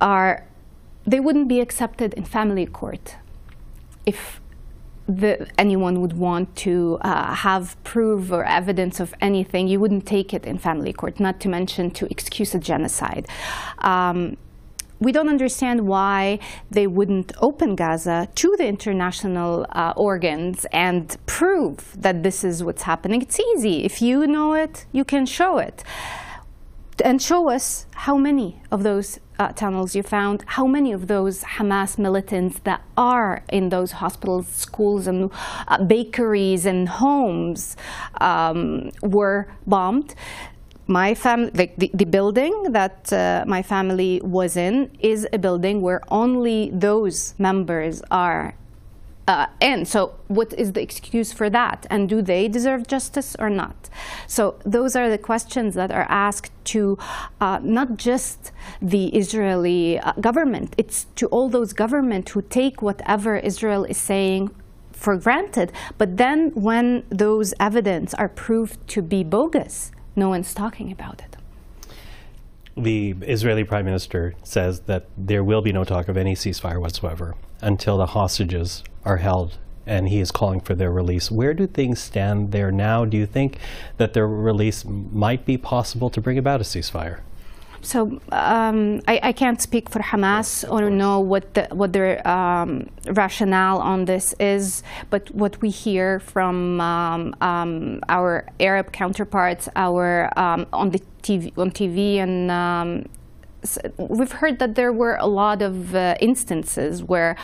are 0.00 0.44
they 1.06 1.20
wouldn't 1.20 1.48
be 1.48 1.60
accepted 1.60 2.14
in 2.14 2.24
family 2.24 2.66
court 2.66 3.16
if 4.06 4.40
the, 5.06 5.48
anyone 5.58 6.00
would 6.00 6.12
want 6.12 6.54
to 6.56 6.98
uh, 7.00 7.34
have 7.34 7.82
proof 7.84 8.30
or 8.30 8.44
evidence 8.44 9.00
of 9.00 9.14
anything, 9.20 9.66
you 9.68 9.80
wouldn't 9.80 10.06
take 10.06 10.32
it 10.32 10.44
in 10.44 10.58
family 10.58 10.92
court, 10.92 11.18
not 11.18 11.40
to 11.40 11.48
mention 11.48 11.90
to 11.92 12.06
excuse 12.10 12.54
a 12.54 12.58
genocide. 12.58 13.26
Um, 13.78 14.36
we 15.00 15.12
don't 15.12 15.30
understand 15.30 15.86
why 15.86 16.38
they 16.70 16.86
wouldn't 16.86 17.32
open 17.40 17.74
Gaza 17.74 18.28
to 18.34 18.54
the 18.58 18.66
international 18.66 19.66
uh, 19.70 19.94
organs 19.96 20.66
and 20.72 21.16
prove 21.24 21.96
that 21.98 22.22
this 22.22 22.44
is 22.44 22.62
what's 22.62 22.82
happening. 22.82 23.22
It's 23.22 23.40
easy. 23.40 23.84
If 23.84 24.02
you 24.02 24.26
know 24.26 24.52
it, 24.52 24.84
you 24.92 25.04
can 25.04 25.24
show 25.24 25.56
it 25.56 25.82
and 27.00 27.20
show 27.20 27.48
us 27.48 27.86
how 27.94 28.16
many 28.16 28.60
of 28.70 28.82
those 28.82 29.18
uh, 29.38 29.52
tunnels 29.52 29.94
you 29.94 30.02
found, 30.02 30.44
how 30.46 30.66
many 30.66 30.92
of 30.92 31.06
those 31.06 31.42
Hamas 31.42 31.98
militants 31.98 32.60
that 32.60 32.82
are 32.96 33.42
in 33.50 33.70
those 33.70 33.92
hospitals, 33.92 34.48
schools, 34.48 35.06
and 35.06 35.30
uh, 35.68 35.82
bakeries 35.84 36.66
and 36.66 36.88
homes 36.88 37.76
um, 38.20 38.90
were 39.02 39.48
bombed. 39.66 40.14
My 40.86 41.14
family, 41.14 41.72
the, 41.78 41.90
the 41.94 42.04
building 42.04 42.72
that 42.72 43.12
uh, 43.12 43.44
my 43.46 43.62
family 43.62 44.20
was 44.22 44.56
in, 44.56 44.90
is 44.98 45.26
a 45.32 45.38
building 45.38 45.80
where 45.80 46.02
only 46.08 46.70
those 46.72 47.34
members 47.38 48.02
are 48.10 48.54
uh, 49.30 49.46
and 49.60 49.86
so, 49.86 50.12
what 50.26 50.52
is 50.54 50.72
the 50.72 50.82
excuse 50.82 51.32
for 51.32 51.48
that? 51.50 51.86
And 51.88 52.08
do 52.08 52.20
they 52.20 52.48
deserve 52.48 52.88
justice 52.88 53.36
or 53.38 53.48
not? 53.48 53.88
So, 54.26 54.58
those 54.64 54.96
are 54.96 55.08
the 55.08 55.18
questions 55.18 55.76
that 55.76 55.92
are 55.92 56.08
asked 56.08 56.52
to 56.72 56.98
uh, 57.40 57.60
not 57.62 57.96
just 57.96 58.50
the 58.82 59.06
Israeli 59.22 60.00
uh, 60.00 60.14
government, 60.14 60.74
it's 60.76 61.06
to 61.14 61.26
all 61.28 61.48
those 61.48 61.72
government 61.72 62.28
who 62.30 62.42
take 62.42 62.82
whatever 62.82 63.36
Israel 63.36 63.84
is 63.84 63.98
saying 63.98 64.50
for 64.90 65.16
granted. 65.16 65.70
But 65.96 66.16
then, 66.16 66.50
when 66.68 67.04
those 67.08 67.54
evidence 67.60 68.14
are 68.14 68.28
proved 68.28 68.78
to 68.94 69.00
be 69.00 69.22
bogus, 69.22 69.92
no 70.16 70.28
one's 70.28 70.52
talking 70.52 70.90
about 70.90 71.22
it. 71.26 71.36
The 72.76 73.14
Israeli 73.22 73.62
prime 73.62 73.84
minister 73.84 74.34
says 74.42 74.80
that 74.90 75.06
there 75.16 75.44
will 75.44 75.62
be 75.62 75.72
no 75.72 75.84
talk 75.84 76.08
of 76.08 76.16
any 76.16 76.34
ceasefire 76.34 76.80
whatsoever 76.80 77.36
until 77.62 77.98
the 77.98 78.06
hostages 78.06 78.82
are 79.04 79.18
held 79.18 79.58
and 79.86 80.08
he 80.08 80.20
is 80.20 80.30
calling 80.30 80.60
for 80.60 80.74
their 80.74 80.90
release. 80.90 81.30
Where 81.30 81.54
do 81.54 81.66
things 81.66 82.00
stand 82.00 82.52
there 82.52 82.70
now? 82.70 83.04
Do 83.04 83.16
you 83.16 83.26
think 83.26 83.58
that 83.96 84.12
their 84.12 84.28
release 84.28 84.84
might 84.84 85.44
be 85.44 85.56
possible 85.56 86.10
to 86.10 86.20
bring 86.20 86.38
about 86.38 86.60
a 86.60 86.64
ceasefire? 86.64 87.20
So 87.82 88.20
um, 88.30 89.00
I, 89.08 89.20
I, 89.22 89.32
can't 89.32 89.60
speak 89.60 89.88
for 89.88 90.00
Hamas 90.00 90.70
or 90.70 90.90
know 90.90 91.18
what 91.18 91.54
the, 91.54 91.66
what 91.70 91.94
their 91.94 92.26
um, 92.28 92.90
rationale 93.06 93.78
on 93.78 94.04
this 94.04 94.34
is, 94.38 94.82
but 95.08 95.30
what 95.34 95.60
we 95.62 95.70
hear 95.70 96.20
from 96.20 96.78
um, 96.80 97.34
um 97.40 98.00
our 98.10 98.46
Arab 98.60 98.92
counterparts, 98.92 99.68
our 99.76 100.30
um, 100.38 100.66
on 100.74 100.90
the 100.90 101.00
TV 101.22 101.56
on 101.56 101.70
TV 101.70 102.16
and 102.16 102.50
um, 102.50 103.06
we've 103.96 104.32
heard 104.32 104.58
that 104.58 104.74
there 104.74 104.92
were 104.92 105.16
a 105.16 105.26
lot 105.26 105.62
of 105.62 105.94
uh, 105.94 106.14
instances 106.20 107.02
where 107.02 107.36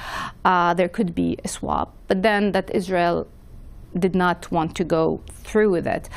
uh, 0.45 0.75
there 0.75 0.89
could 0.89 1.15
be 1.15 1.39
a 1.45 1.49
swap, 1.49 1.95
but 2.09 2.23
then 2.23 2.53
that 2.53 2.71
Israel 2.75 3.27
did 3.99 4.15
not 4.15 4.51
want 4.51 4.75
to 4.77 4.85
go 4.85 5.21
through 5.45 5.71
with 5.71 5.87
it. 5.87 6.09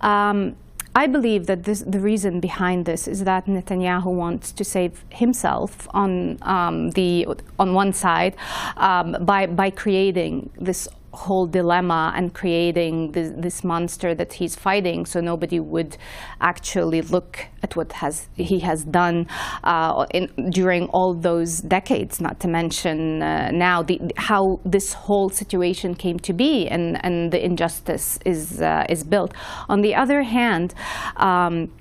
Um, 0.00 0.56
I 0.94 1.06
believe 1.06 1.46
that 1.46 1.62
this, 1.64 1.80
the 1.86 2.00
reason 2.00 2.40
behind 2.40 2.84
this 2.84 3.06
is 3.06 3.22
that 3.24 3.46
Netanyahu 3.46 4.06
wants 4.06 4.50
to 4.52 4.64
save 4.64 5.04
himself 5.10 5.86
on 5.90 6.38
um, 6.42 6.90
the 6.90 7.26
on 7.58 7.72
one 7.72 7.92
side 7.92 8.34
um, 8.76 9.16
by 9.20 9.46
by 9.46 9.70
creating 9.70 10.50
this 10.58 10.88
whole 11.12 11.46
dilemma 11.46 12.12
and 12.14 12.34
creating 12.34 13.12
this, 13.12 13.32
this, 13.36 13.64
monster 13.64 14.14
that 14.14 14.34
he's 14.34 14.54
fighting 14.54 15.06
so 15.06 15.20
nobody 15.20 15.58
would 15.58 15.96
actually 16.40 17.00
look 17.02 17.46
at 17.62 17.74
what 17.76 17.92
has 17.92 18.28
he 18.34 18.60
has 18.60 18.84
done 18.84 19.26
uh, 19.64 20.06
in, 20.12 20.26
during 20.50 20.86
all 20.88 21.14
those 21.14 21.60
decades 21.60 22.20
not 22.20 22.38
to 22.40 22.48
mention 22.48 23.22
uh, 23.22 23.50
now. 23.50 23.82
The, 23.82 24.00
how 24.16 24.60
this 24.64 24.92
whole 24.92 25.30
situation 25.30 25.94
came 25.94 26.18
to 26.20 26.32
be 26.32 26.68
and, 26.68 27.02
and 27.04 27.32
the 27.32 27.44
injustice 27.44 28.18
is 28.24 28.60
uh, 28.60 28.84
is 28.88 29.02
built. 29.02 29.32
On 29.68 29.80
the 29.80 29.94
other 29.94 30.22
hand 30.22 30.74
um, 31.16 31.72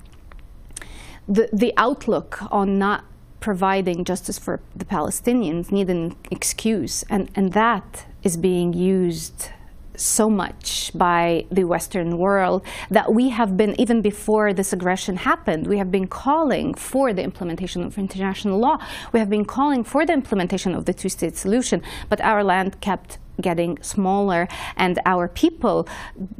the 1.27 1.50
the 1.51 1.74
outlook 1.77 2.39
on 2.51 2.79
not 2.79 3.03
providing 3.39 4.03
justice 4.03 4.39
for 4.39 4.60
the 4.75 4.86
Palestinians 4.86 5.72
need 5.72 5.89
an 5.89 6.15
excuse 6.31 7.03
and 7.10 7.29
and 7.36 7.53
that 7.53 8.05
is 8.27 8.36
being 8.36 8.74
used 8.74 9.39
so 9.96 10.29
much 10.29 10.91
by 10.93 11.46
the 11.57 11.63
Western 11.63 12.10
world 12.17 12.60
that 12.98 13.07
we 13.17 13.29
have 13.29 13.51
been, 13.62 13.74
even 13.84 14.01
before 14.01 14.48
this 14.60 14.69
aggression 14.77 15.15
happened, 15.31 15.65
we 15.74 15.77
have 15.77 15.91
been 15.98 16.07
calling 16.07 16.67
for 16.74 17.13
the 17.13 17.24
implementation 17.24 17.81
of 17.84 17.98
international 17.98 18.60
law. 18.60 18.77
We 19.13 19.19
have 19.24 19.29
been 19.29 19.46
calling 19.46 19.81
for 19.84 20.05
the 20.05 20.13
implementation 20.22 20.72
of 20.75 20.84
the 20.86 20.93
two 20.93 21.10
state 21.17 21.36
solution, 21.46 21.81
but 22.10 22.19
our 22.22 22.43
land 22.43 22.69
kept 22.81 23.17
getting 23.39 23.72
smaller 23.81 24.48
and 24.75 25.00
our 25.05 25.27
people 25.43 25.88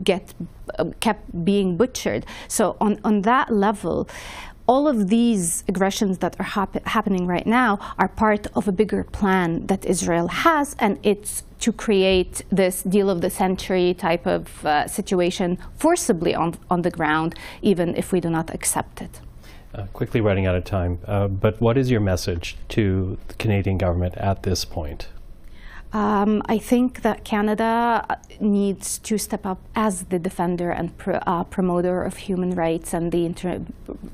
get 0.04 0.34
uh, 0.78 0.92
kept 1.00 1.24
being 1.46 1.78
butchered. 1.78 2.26
So 2.48 2.76
on, 2.86 3.00
on 3.10 3.22
that 3.22 3.48
level, 3.66 4.10
all 4.68 4.88
of 4.88 5.08
these 5.08 5.64
aggressions 5.68 6.18
that 6.20 6.36
are 6.40 6.44
hap 6.44 6.86
happening 6.86 7.26
right 7.26 7.48
now 7.48 7.80
are 7.98 8.10
part 8.10 8.48
of 8.54 8.68
a 8.68 8.72
bigger 8.72 9.04
plan 9.04 9.66
that 9.68 9.86
Israel 9.86 10.28
has, 10.28 10.76
and 10.80 11.00
it's 11.04 11.44
to 11.60 11.72
create 11.72 12.44
this 12.52 12.84
deal 12.84 13.10
of 13.10 13.22
the 13.22 13.30
century 13.30 13.94
type 13.94 14.28
of 14.28 14.66
uh, 14.66 14.88
situation 14.88 15.58
forcibly 15.78 16.36
on, 16.36 16.56
on 16.70 16.82
the 16.82 16.92
ground, 16.92 17.34
even 17.62 17.96
if 17.96 18.12
we 18.12 18.20
do 18.20 18.30
not 18.30 18.54
accept 18.54 19.02
it. 19.02 19.22
Uh, 19.74 19.86
quickly 19.94 20.22
running 20.22 20.46
out 20.46 20.56
of 20.56 20.64
time, 20.64 21.00
uh, 21.06 21.28
but 21.28 21.60
what 21.62 21.78
is 21.78 21.90
your 21.90 22.00
message 22.00 22.58
to 22.70 23.18
the 23.28 23.34
Canadian 23.36 23.78
government 23.78 24.16
at 24.18 24.44
this 24.44 24.66
point? 24.66 25.08
Um, 25.98 26.44
I 26.46 26.60
think 26.60 27.02
that 27.02 27.24
Canada 27.24 28.06
needs 28.40 29.00
to 29.00 29.18
step 29.18 29.48
up 29.48 29.60
as 29.76 30.04
the 30.12 30.20
defender 30.20 30.70
and 30.70 30.96
pr 30.96 31.14
uh, 31.26 31.44
promoter 31.56 32.04
of 32.04 32.18
human 32.18 32.52
rights 32.52 32.94
and 32.94 33.12
the 33.12 33.24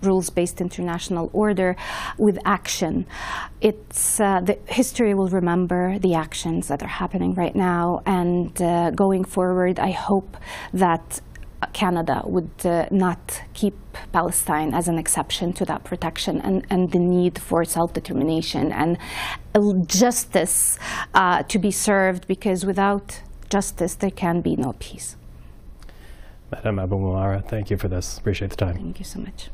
rules-based 0.01 0.61
international 0.61 1.29
order 1.33 1.75
with 2.17 2.37
action. 2.45 3.05
It's 3.59 4.21
uh, 4.21 4.39
the 4.49 4.55
history 4.79 5.13
will 5.13 5.31
remember 5.41 5.99
the 5.99 6.13
actions 6.25 6.69
that 6.69 6.81
are 6.85 6.95
happening 7.03 7.33
right 7.43 7.55
now, 7.73 8.01
and 8.05 8.51
uh, 8.61 8.91
going 8.91 9.25
forward, 9.25 9.77
I 9.77 9.91
hope 9.91 10.37
that 10.73 11.19
Canada 11.73 12.21
would 12.25 12.51
uh, 12.65 12.87
not 12.91 13.41
keep 13.53 13.75
Palestine 14.11 14.73
as 14.73 14.87
an 14.87 14.97
exception 14.97 15.53
to 15.53 15.65
that 15.65 15.83
protection 15.83 16.41
and, 16.41 16.65
and 16.69 16.91
the 16.91 16.99
need 16.99 17.39
for 17.39 17.63
self-determination 17.63 18.71
and 18.71 18.97
justice 19.87 20.79
uh, 21.13 21.43
to 21.43 21.59
be 21.59 21.71
served 21.71 22.27
because 22.27 22.65
without 22.65 23.21
justice 23.49 23.95
there 23.95 24.11
can 24.11 24.41
be 24.41 24.55
no 24.55 24.73
peace. 24.79 25.15
Madam 26.51 26.77
Abuamara, 26.77 27.47
thank 27.47 27.69
you 27.69 27.77
for 27.77 27.87
this. 27.87 28.17
Appreciate 28.17 28.51
the 28.51 28.57
time. 28.57 28.75
Thank 28.75 28.99
you 28.99 29.05
so 29.05 29.19
much. 29.19 29.49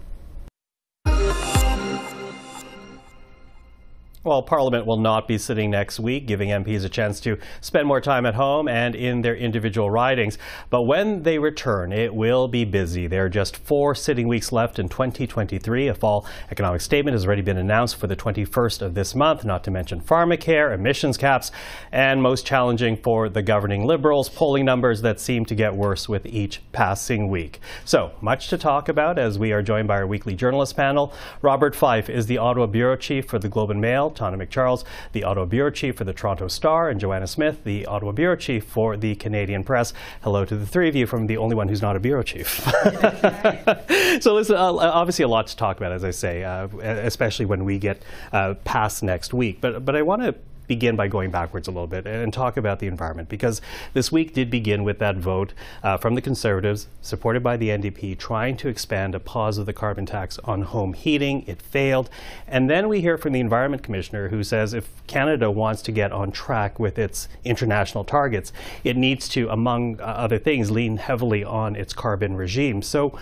Well, 4.25 4.43
Parliament 4.43 4.85
will 4.85 4.99
not 4.99 5.29
be 5.29 5.37
sitting 5.37 5.71
next 5.71 5.97
week, 5.97 6.27
giving 6.27 6.49
MPs 6.49 6.83
a 6.83 6.89
chance 6.89 7.21
to 7.21 7.37
spend 7.61 7.87
more 7.87 8.01
time 8.01 8.25
at 8.25 8.35
home 8.35 8.67
and 8.67 8.93
in 8.93 9.21
their 9.21 9.33
individual 9.33 9.89
ridings. 9.89 10.37
But 10.69 10.81
when 10.81 11.23
they 11.23 11.39
return, 11.39 11.93
it 11.93 12.13
will 12.13 12.49
be 12.49 12.65
busy. 12.65 13.07
There 13.07 13.23
are 13.23 13.29
just 13.29 13.55
four 13.55 13.95
sitting 13.95 14.27
weeks 14.27 14.51
left 14.51 14.77
in 14.77 14.89
2023. 14.89 15.87
A 15.87 15.93
fall 15.93 16.25
economic 16.51 16.81
statement 16.81 17.15
has 17.15 17.25
already 17.25 17.43
been 17.43 17.57
announced 17.57 17.95
for 17.95 18.07
the 18.07 18.15
21st 18.17 18.81
of 18.81 18.93
this 18.93 19.15
month, 19.15 19.45
not 19.45 19.63
to 19.63 19.71
mention 19.71 20.01
pharmacare, 20.01 20.73
emissions 20.73 21.15
caps, 21.15 21.49
and 21.89 22.21
most 22.21 22.45
challenging 22.45 22.97
for 22.97 23.29
the 23.29 23.41
governing 23.41 23.85
Liberals, 23.85 24.27
polling 24.27 24.65
numbers 24.65 25.01
that 25.01 25.21
seem 25.21 25.45
to 25.45 25.55
get 25.55 25.73
worse 25.73 26.09
with 26.09 26.25
each 26.25 26.61
passing 26.73 27.29
week. 27.29 27.61
So, 27.85 28.11
much 28.19 28.49
to 28.49 28.57
talk 28.57 28.89
about 28.89 29.17
as 29.17 29.39
we 29.39 29.53
are 29.53 29.61
joined 29.61 29.87
by 29.87 29.95
our 29.95 30.07
weekly 30.07 30.35
journalist 30.35 30.75
panel. 30.75 31.13
Robert 31.41 31.73
Fife 31.73 32.09
is 32.09 32.25
the 32.25 32.37
Ottawa 32.37 32.65
Bureau 32.65 32.97
Chief 32.97 33.25
for 33.25 33.39
the 33.39 33.47
Globe 33.47 33.71
and 33.71 33.79
Mail. 33.79 34.08
Tonda 34.15 34.37
MacCharles, 34.37 34.83
the 35.11 35.23
Ottawa 35.23 35.45
Bureau 35.45 35.71
Chief 35.71 35.95
for 35.95 36.03
the 36.03 36.13
Toronto 36.13 36.47
Star, 36.47 36.89
and 36.89 36.99
Joanna 36.99 37.27
Smith, 37.27 37.63
the 37.63 37.85
Ottawa 37.85 38.11
Bureau 38.11 38.35
Chief 38.35 38.63
for 38.63 38.97
the 38.97 39.15
Canadian 39.15 39.63
Press. 39.63 39.93
Hello 40.21 40.45
to 40.45 40.55
the 40.55 40.65
three 40.65 40.89
of 40.89 40.95
you 40.95 41.05
from 41.05 41.27
the 41.27 41.37
only 41.37 41.55
one 41.55 41.67
who's 41.67 41.81
not 41.81 41.95
a 41.95 41.99
Bureau 41.99 42.23
Chief. 42.23 42.47
so 44.21 44.33
listen, 44.33 44.55
uh, 44.55 44.73
obviously 44.73 45.23
a 45.23 45.27
lot 45.27 45.47
to 45.47 45.55
talk 45.55 45.77
about, 45.77 45.91
as 45.91 46.03
I 46.03 46.11
say, 46.11 46.43
uh, 46.43 46.67
especially 46.77 47.45
when 47.45 47.65
we 47.65 47.77
get 47.77 48.01
uh, 48.31 48.55
past 48.63 49.03
next 49.03 49.33
week. 49.33 49.61
But, 49.61 49.85
but 49.85 49.95
I 49.95 50.01
want 50.01 50.21
to 50.23 50.35
begin 50.69 50.95
by 50.95 51.09
going 51.09 51.31
backwards 51.31 51.67
a 51.67 51.71
little 51.71 51.87
bit 51.87 52.07
and 52.07 52.31
talk 52.31 52.55
about 52.55 52.79
the 52.79 52.87
environment 52.87 53.27
because 53.27 53.59
this 53.93 54.11
week 54.11 54.33
did 54.33 54.49
begin 54.49 54.85
with 54.85 54.99
that 54.99 55.17
vote 55.17 55.51
uh, 55.83 55.97
from 55.97 56.15
the 56.15 56.21
Conservatives, 56.21 56.87
supported 57.01 57.43
by 57.43 57.57
the 57.57 57.69
NDP, 57.69 58.17
trying 58.17 58.55
to 58.57 58.69
expand 58.69 59.15
a 59.15 59.19
pause 59.19 59.57
of 59.57 59.65
the 59.65 59.73
carbon 59.73 60.05
tax 60.05 60.37
on 60.45 60.61
home 60.61 60.93
heating. 60.93 61.43
It 61.47 61.61
failed. 61.61 62.09
And 62.47 62.69
then 62.69 62.87
we 62.87 63.01
hear 63.01 63.17
from 63.17 63.33
the 63.33 63.39
Environment 63.39 63.83
Commissioner 63.83 64.29
who 64.29 64.43
says 64.43 64.73
if 64.73 64.89
Canada 65.07 65.49
wants 65.49 65.81
to 65.81 65.91
get 65.91 66.11
on 66.11 66.31
track 66.31 66.79
with 66.79 66.99
its 66.99 67.27
international 67.43 68.03
targets, 68.03 68.53
it 68.83 68.95
needs 68.95 69.27
to, 69.29 69.49
among 69.49 69.99
uh, 69.99 70.03
other 70.03 70.37
things, 70.37 70.69
lean 70.69 70.97
heavily 70.97 71.43
on 71.43 71.75
its 71.75 71.93
carbon 71.93 72.35
regime. 72.35 72.83
So 72.83 73.17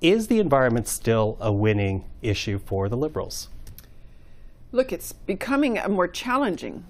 is 0.00 0.28
the 0.28 0.38
environment 0.38 0.86
still 0.86 1.36
a 1.40 1.52
winning 1.52 2.04
issue 2.22 2.60
for 2.60 2.88
the 2.88 2.96
Liberals? 2.96 3.48
Look, 4.72 4.92
it's 4.92 5.12
becoming 5.12 5.78
a 5.78 5.88
more 5.88 6.08
challenging 6.08 6.84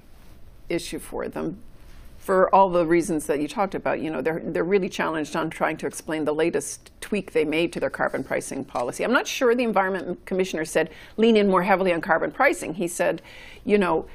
issue 0.68 0.98
for 0.98 1.28
them 1.28 1.58
for 2.18 2.52
all 2.52 2.70
the 2.70 2.84
reasons 2.84 3.26
that 3.26 3.40
you 3.40 3.46
talked 3.46 3.74
about. 3.74 4.00
You 4.00 4.10
know, 4.10 4.20
they're 4.20 4.42
they're 4.44 4.64
really 4.64 4.88
challenged 4.88 5.36
on 5.36 5.48
trying 5.48 5.76
to 5.76 5.86
explain 5.86 6.24
the 6.24 6.34
latest 6.34 6.90
tweak 7.00 7.32
they 7.32 7.44
made 7.44 7.72
to 7.74 7.80
their 7.80 7.90
carbon 7.90 8.24
pricing 8.24 8.64
policy. 8.64 9.04
I'm 9.04 9.12
not 9.12 9.28
sure 9.28 9.54
the 9.54 9.62
environment 9.62 10.24
commissioner 10.26 10.64
said 10.64 10.90
lean 11.16 11.36
in 11.36 11.48
more 11.48 11.62
heavily 11.62 11.92
on 11.92 12.00
carbon 12.00 12.32
pricing. 12.32 12.74
He 12.74 12.88
said, 12.88 13.22
you 13.64 13.78
know, 13.78 14.06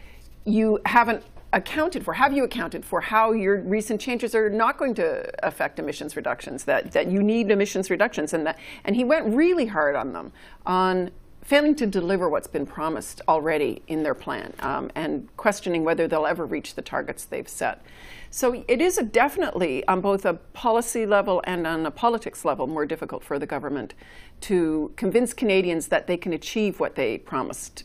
you 0.44 0.80
haven't 0.86 1.24
accounted 1.54 2.04
for? 2.04 2.14
Have 2.14 2.34
you 2.34 2.44
accounted 2.44 2.84
for 2.84 3.00
how 3.00 3.32
your 3.32 3.62
recent 3.62 4.02
changes 4.02 4.34
are 4.36 4.50
not 4.50 4.78
going 4.78 4.94
to 4.96 5.30
affect 5.46 5.80
emissions 5.80 6.16
reductions? 6.16 6.66
That 6.66 6.92
that 6.92 7.08
you 7.08 7.24
need 7.24 7.50
emissions 7.50 7.90
reductions, 7.90 8.34
and 8.34 8.46
that 8.46 8.60
and 8.84 8.96
he 8.96 9.06
went 9.06 9.34
really 9.34 9.68
hard 9.68 9.96
on 9.96 10.12
them 10.12 10.34
on 10.66 11.12
failing 11.42 11.76
to 11.76 11.86
deliver 11.86 12.30
what's 12.30 12.48
been 12.48 12.66
promised 12.66 13.22
already 13.28 13.82
in 13.88 14.04
their 14.04 14.14
plan, 14.14 14.54
um, 14.60 14.92
and 14.96 15.28
questioning 15.38 15.84
whether 15.84 16.08
they'll 16.08 16.26
ever 16.26 16.46
reach 16.46 16.76
the 16.76 16.82
targets 16.82 17.26
they've 17.26 17.50
set. 17.50 17.84
So 18.30 18.64
it 18.68 18.80
is 18.80 18.96
definitely 19.12 19.86
on 19.88 20.00
both 20.00 20.26
a 20.26 20.36
policy 20.36 21.06
level 21.06 21.42
and 21.46 21.68
on 21.68 21.86
a 21.86 21.92
politics 21.92 22.46
level 22.46 22.66
more 22.68 22.86
difficult 22.86 23.24
for 23.24 23.38
the 23.38 23.46
government 23.46 23.94
to 24.42 24.94
convince 24.96 25.34
Canadians 25.34 25.88
that 25.88 26.08
they 26.08 26.16
can 26.16 26.32
achieve 26.32 26.80
what 26.80 26.96
they 26.96 27.18
promised 27.18 27.84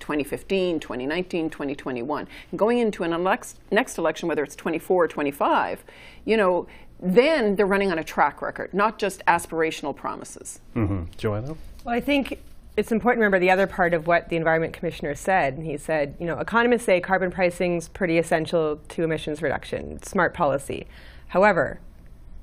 2015, 0.00 0.80
2019, 0.80 1.48
2021. 1.48 2.28
going 2.56 2.78
into 2.78 3.04
an 3.04 3.12
elex- 3.12 3.54
next 3.70 3.96
election, 3.96 4.28
whether 4.28 4.42
it's 4.42 4.56
24 4.56 5.04
or 5.04 5.08
25, 5.08 5.84
you 6.24 6.36
know, 6.36 6.66
then 7.00 7.56
they're 7.56 7.66
running 7.66 7.90
on 7.90 7.98
a 7.98 8.04
track 8.04 8.42
record, 8.42 8.72
not 8.74 8.98
just 8.98 9.24
aspirational 9.26 9.94
promises. 9.94 10.60
Mm-hmm. 10.74 11.04
Joanna? 11.16 11.56
Well, 11.84 11.94
I 11.94 12.00
think 12.00 12.38
it's 12.76 12.90
important 12.90 13.20
to 13.20 13.24
remember 13.24 13.38
the 13.38 13.50
other 13.50 13.66
part 13.66 13.94
of 13.94 14.06
what 14.06 14.28
the 14.28 14.36
Environment 14.36 14.72
Commissioner 14.72 15.14
said. 15.14 15.58
He 15.60 15.76
said, 15.76 16.16
you 16.18 16.26
know, 16.26 16.38
economists 16.38 16.84
say 16.84 17.00
carbon 17.00 17.30
pricing 17.30 17.76
is 17.76 17.88
pretty 17.88 18.18
essential 18.18 18.80
to 18.88 19.04
emissions 19.04 19.42
reduction, 19.42 20.02
smart 20.02 20.34
policy. 20.34 20.86
However, 21.28 21.80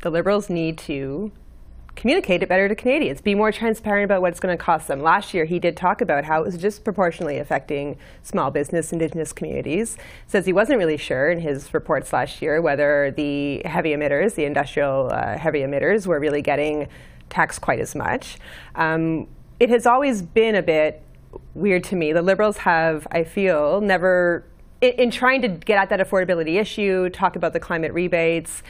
the 0.02 0.10
Liberals 0.10 0.50
need 0.50 0.78
to 0.80 1.32
communicate 1.96 2.42
it 2.42 2.48
better 2.48 2.70
to 2.70 2.76
Canadians, 2.76 3.20
be 3.20 3.36
more 3.36 3.52
transparent 3.52 4.06
about 4.06 4.22
what 4.22 4.32
it's 4.32 4.40
going 4.40 4.58
to 4.58 4.64
cost 4.64 4.88
them. 4.88 5.02
Last 5.02 5.34
year, 5.34 5.44
he 5.44 5.60
did 5.60 5.76
talk 5.76 6.00
about 6.00 6.24
how 6.24 6.42
it 6.42 6.46
was 6.46 6.58
disproportionately 6.58 7.38
affecting 7.38 7.98
small 8.24 8.50
business, 8.50 8.94
Indigenous 8.94 9.34
communities. 9.34 9.98
Says 10.28 10.46
he 10.46 10.54
wasn't 10.54 10.80
really 10.80 10.96
sure 10.96 11.30
in 11.30 11.40
his 11.40 11.74
reports 11.74 12.14
last 12.14 12.42
year 12.42 12.62
whether 12.62 13.12
the 13.12 13.62
heavy 13.66 13.90
emitters, 13.90 14.36
the 14.36 14.46
industrial 14.46 15.10
uh, 15.12 15.38
heavy 15.38 15.60
emitters, 15.60 16.08
were 16.08 16.20
really 16.20 16.42
getting 16.42 16.88
taxed 17.30 17.60
quite 17.60 17.80
as 17.80 17.94
much. 17.94 18.38
Um, 18.76 19.28
it 19.62 19.70
has 19.70 19.86
always 19.86 20.24
been 20.24 20.56
a 20.56 20.64
bit 20.64 21.04
weird 21.54 21.84
to 21.84 21.96
me. 21.96 22.12
The 22.14 22.24
Liberals 22.24 22.58
have, 22.58 23.08
I 23.12 23.24
feel, 23.24 23.80
never, 23.80 24.44
in, 24.82 24.94
in 24.94 25.12
trying 25.12 25.44
to 25.44 25.50
get 25.50 25.78
at 25.78 25.90
that 25.90 26.00
affordability 26.00 26.60
issue, 26.60 27.10
talk 27.10 27.36
about 27.36 27.54
the 27.54 27.60
climate 27.60 27.94
rebates, 27.94 28.64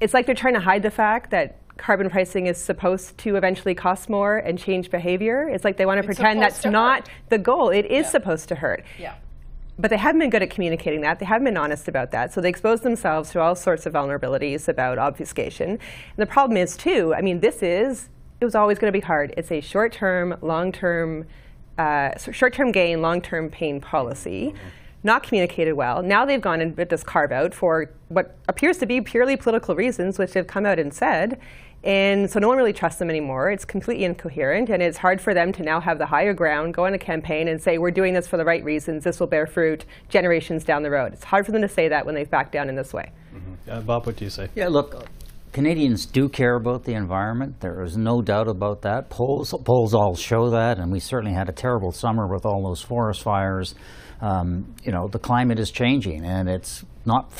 it's 0.00 0.14
like 0.14 0.24
they're 0.24 0.34
trying 0.34 0.54
to 0.54 0.60
hide 0.60 0.82
the 0.82 0.90
fact 0.90 1.30
that 1.32 1.58
carbon 1.76 2.08
pricing 2.08 2.46
is 2.46 2.56
supposed 2.56 3.18
to 3.18 3.36
eventually 3.36 3.74
cost 3.74 4.08
more 4.08 4.38
and 4.38 4.58
change 4.58 4.90
behavior. 4.90 5.46
It's 5.46 5.62
like 5.62 5.76
they 5.76 5.84
want 5.84 6.02
to 6.02 6.08
it's 6.08 6.16
pretend 6.16 6.40
that's 6.40 6.62
to 6.62 6.70
not 6.70 7.06
hurt. 7.06 7.16
the 7.28 7.38
goal. 7.38 7.68
It 7.68 7.84
is 7.84 8.06
yeah. 8.06 8.10
supposed 8.10 8.48
to 8.48 8.54
hurt. 8.54 8.82
Yeah. 8.98 9.16
But 9.78 9.90
they 9.90 9.98
haven't 9.98 10.20
been 10.20 10.30
good 10.30 10.42
at 10.42 10.48
communicating 10.48 11.02
that. 11.02 11.18
They 11.18 11.26
haven't 11.26 11.44
been 11.44 11.58
honest 11.58 11.86
about 11.86 12.12
that. 12.12 12.32
So 12.32 12.40
they 12.40 12.48
expose 12.48 12.80
themselves 12.80 13.30
to 13.32 13.40
all 13.40 13.54
sorts 13.54 13.84
of 13.84 13.92
vulnerabilities 13.92 14.68
about 14.68 14.96
obfuscation. 14.98 15.68
And 15.68 15.80
the 16.16 16.24
problem 16.24 16.56
is, 16.56 16.78
too, 16.78 17.12
I 17.14 17.20
mean, 17.20 17.40
this 17.40 17.62
is, 17.62 18.08
it 18.40 18.44
was 18.44 18.54
always 18.54 18.78
going 18.78 18.92
to 18.92 18.96
be 18.96 19.04
hard. 19.04 19.34
It's 19.36 19.50
a 19.50 19.60
short 19.60 19.92
term, 19.92 20.36
long 20.40 20.72
term, 20.72 21.26
uh, 21.78 22.16
short 22.18 22.54
term 22.54 22.72
gain, 22.72 23.02
long 23.02 23.20
term 23.20 23.50
pain 23.50 23.80
policy. 23.80 24.54
Mm-hmm 24.54 24.68
not 25.02 25.22
communicated 25.22 25.72
well. 25.72 26.02
Now 26.02 26.24
they've 26.24 26.40
gone 26.40 26.60
and 26.60 26.76
with 26.76 26.90
this 26.90 27.02
carve 27.02 27.32
out 27.32 27.54
for 27.54 27.90
what 28.08 28.36
appears 28.48 28.78
to 28.78 28.86
be 28.86 29.00
purely 29.00 29.36
political 29.36 29.74
reasons, 29.74 30.18
which 30.18 30.32
they've 30.32 30.46
come 30.46 30.66
out 30.66 30.78
and 30.78 30.92
said. 30.92 31.40
And 31.82 32.30
so 32.30 32.38
no 32.38 32.48
one 32.48 32.58
really 32.58 32.74
trusts 32.74 32.98
them 32.98 33.08
anymore. 33.08 33.50
It's 33.50 33.64
completely 33.64 34.04
incoherent, 34.04 34.68
and 34.68 34.82
it's 34.82 34.98
hard 34.98 35.18
for 35.18 35.32
them 35.32 35.50
to 35.54 35.62
now 35.62 35.80
have 35.80 35.96
the 35.96 36.04
higher 36.04 36.34
ground, 36.34 36.74
go 36.74 36.84
on 36.84 36.92
a 36.92 36.98
campaign, 36.98 37.48
and 37.48 37.60
say, 37.62 37.78
we're 37.78 37.90
doing 37.90 38.12
this 38.12 38.28
for 38.28 38.36
the 38.36 38.44
right 38.44 38.62
reasons, 38.62 39.04
this 39.04 39.18
will 39.18 39.26
bear 39.26 39.46
fruit 39.46 39.86
generations 40.10 40.62
down 40.62 40.82
the 40.82 40.90
road. 40.90 41.14
It's 41.14 41.24
hard 41.24 41.46
for 41.46 41.52
them 41.52 41.62
to 41.62 41.68
say 41.68 41.88
that 41.88 42.04
when 42.04 42.14
they've 42.14 42.30
backed 42.30 42.52
down 42.52 42.68
in 42.68 42.76
this 42.76 42.92
way. 42.92 43.12
Mm-hmm. 43.34 43.70
Uh, 43.70 43.80
Bob, 43.80 44.04
what 44.04 44.16
do 44.16 44.24
you 44.26 44.30
say? 44.30 44.50
Yeah, 44.54 44.68
look, 44.68 45.06
Canadians 45.52 46.06
do 46.06 46.28
care 46.28 46.54
about 46.54 46.84
the 46.84 46.94
environment. 46.94 47.60
There 47.60 47.82
is 47.82 47.96
no 47.96 48.22
doubt 48.22 48.46
about 48.46 48.82
that. 48.82 49.10
Polls, 49.10 49.52
polls 49.64 49.94
all 49.94 50.14
show 50.14 50.50
that, 50.50 50.78
and 50.78 50.92
we 50.92 51.00
certainly 51.00 51.34
had 51.34 51.48
a 51.48 51.52
terrible 51.52 51.90
summer 51.90 52.26
with 52.26 52.46
all 52.46 52.62
those 52.62 52.80
forest 52.80 53.22
fires. 53.22 53.74
Um, 54.20 54.74
you 54.84 54.92
know, 54.92 55.08
the 55.08 55.18
climate 55.18 55.58
is 55.58 55.72
changing, 55.72 56.24
and 56.24 56.48
it's 56.48 56.84
not 57.04 57.32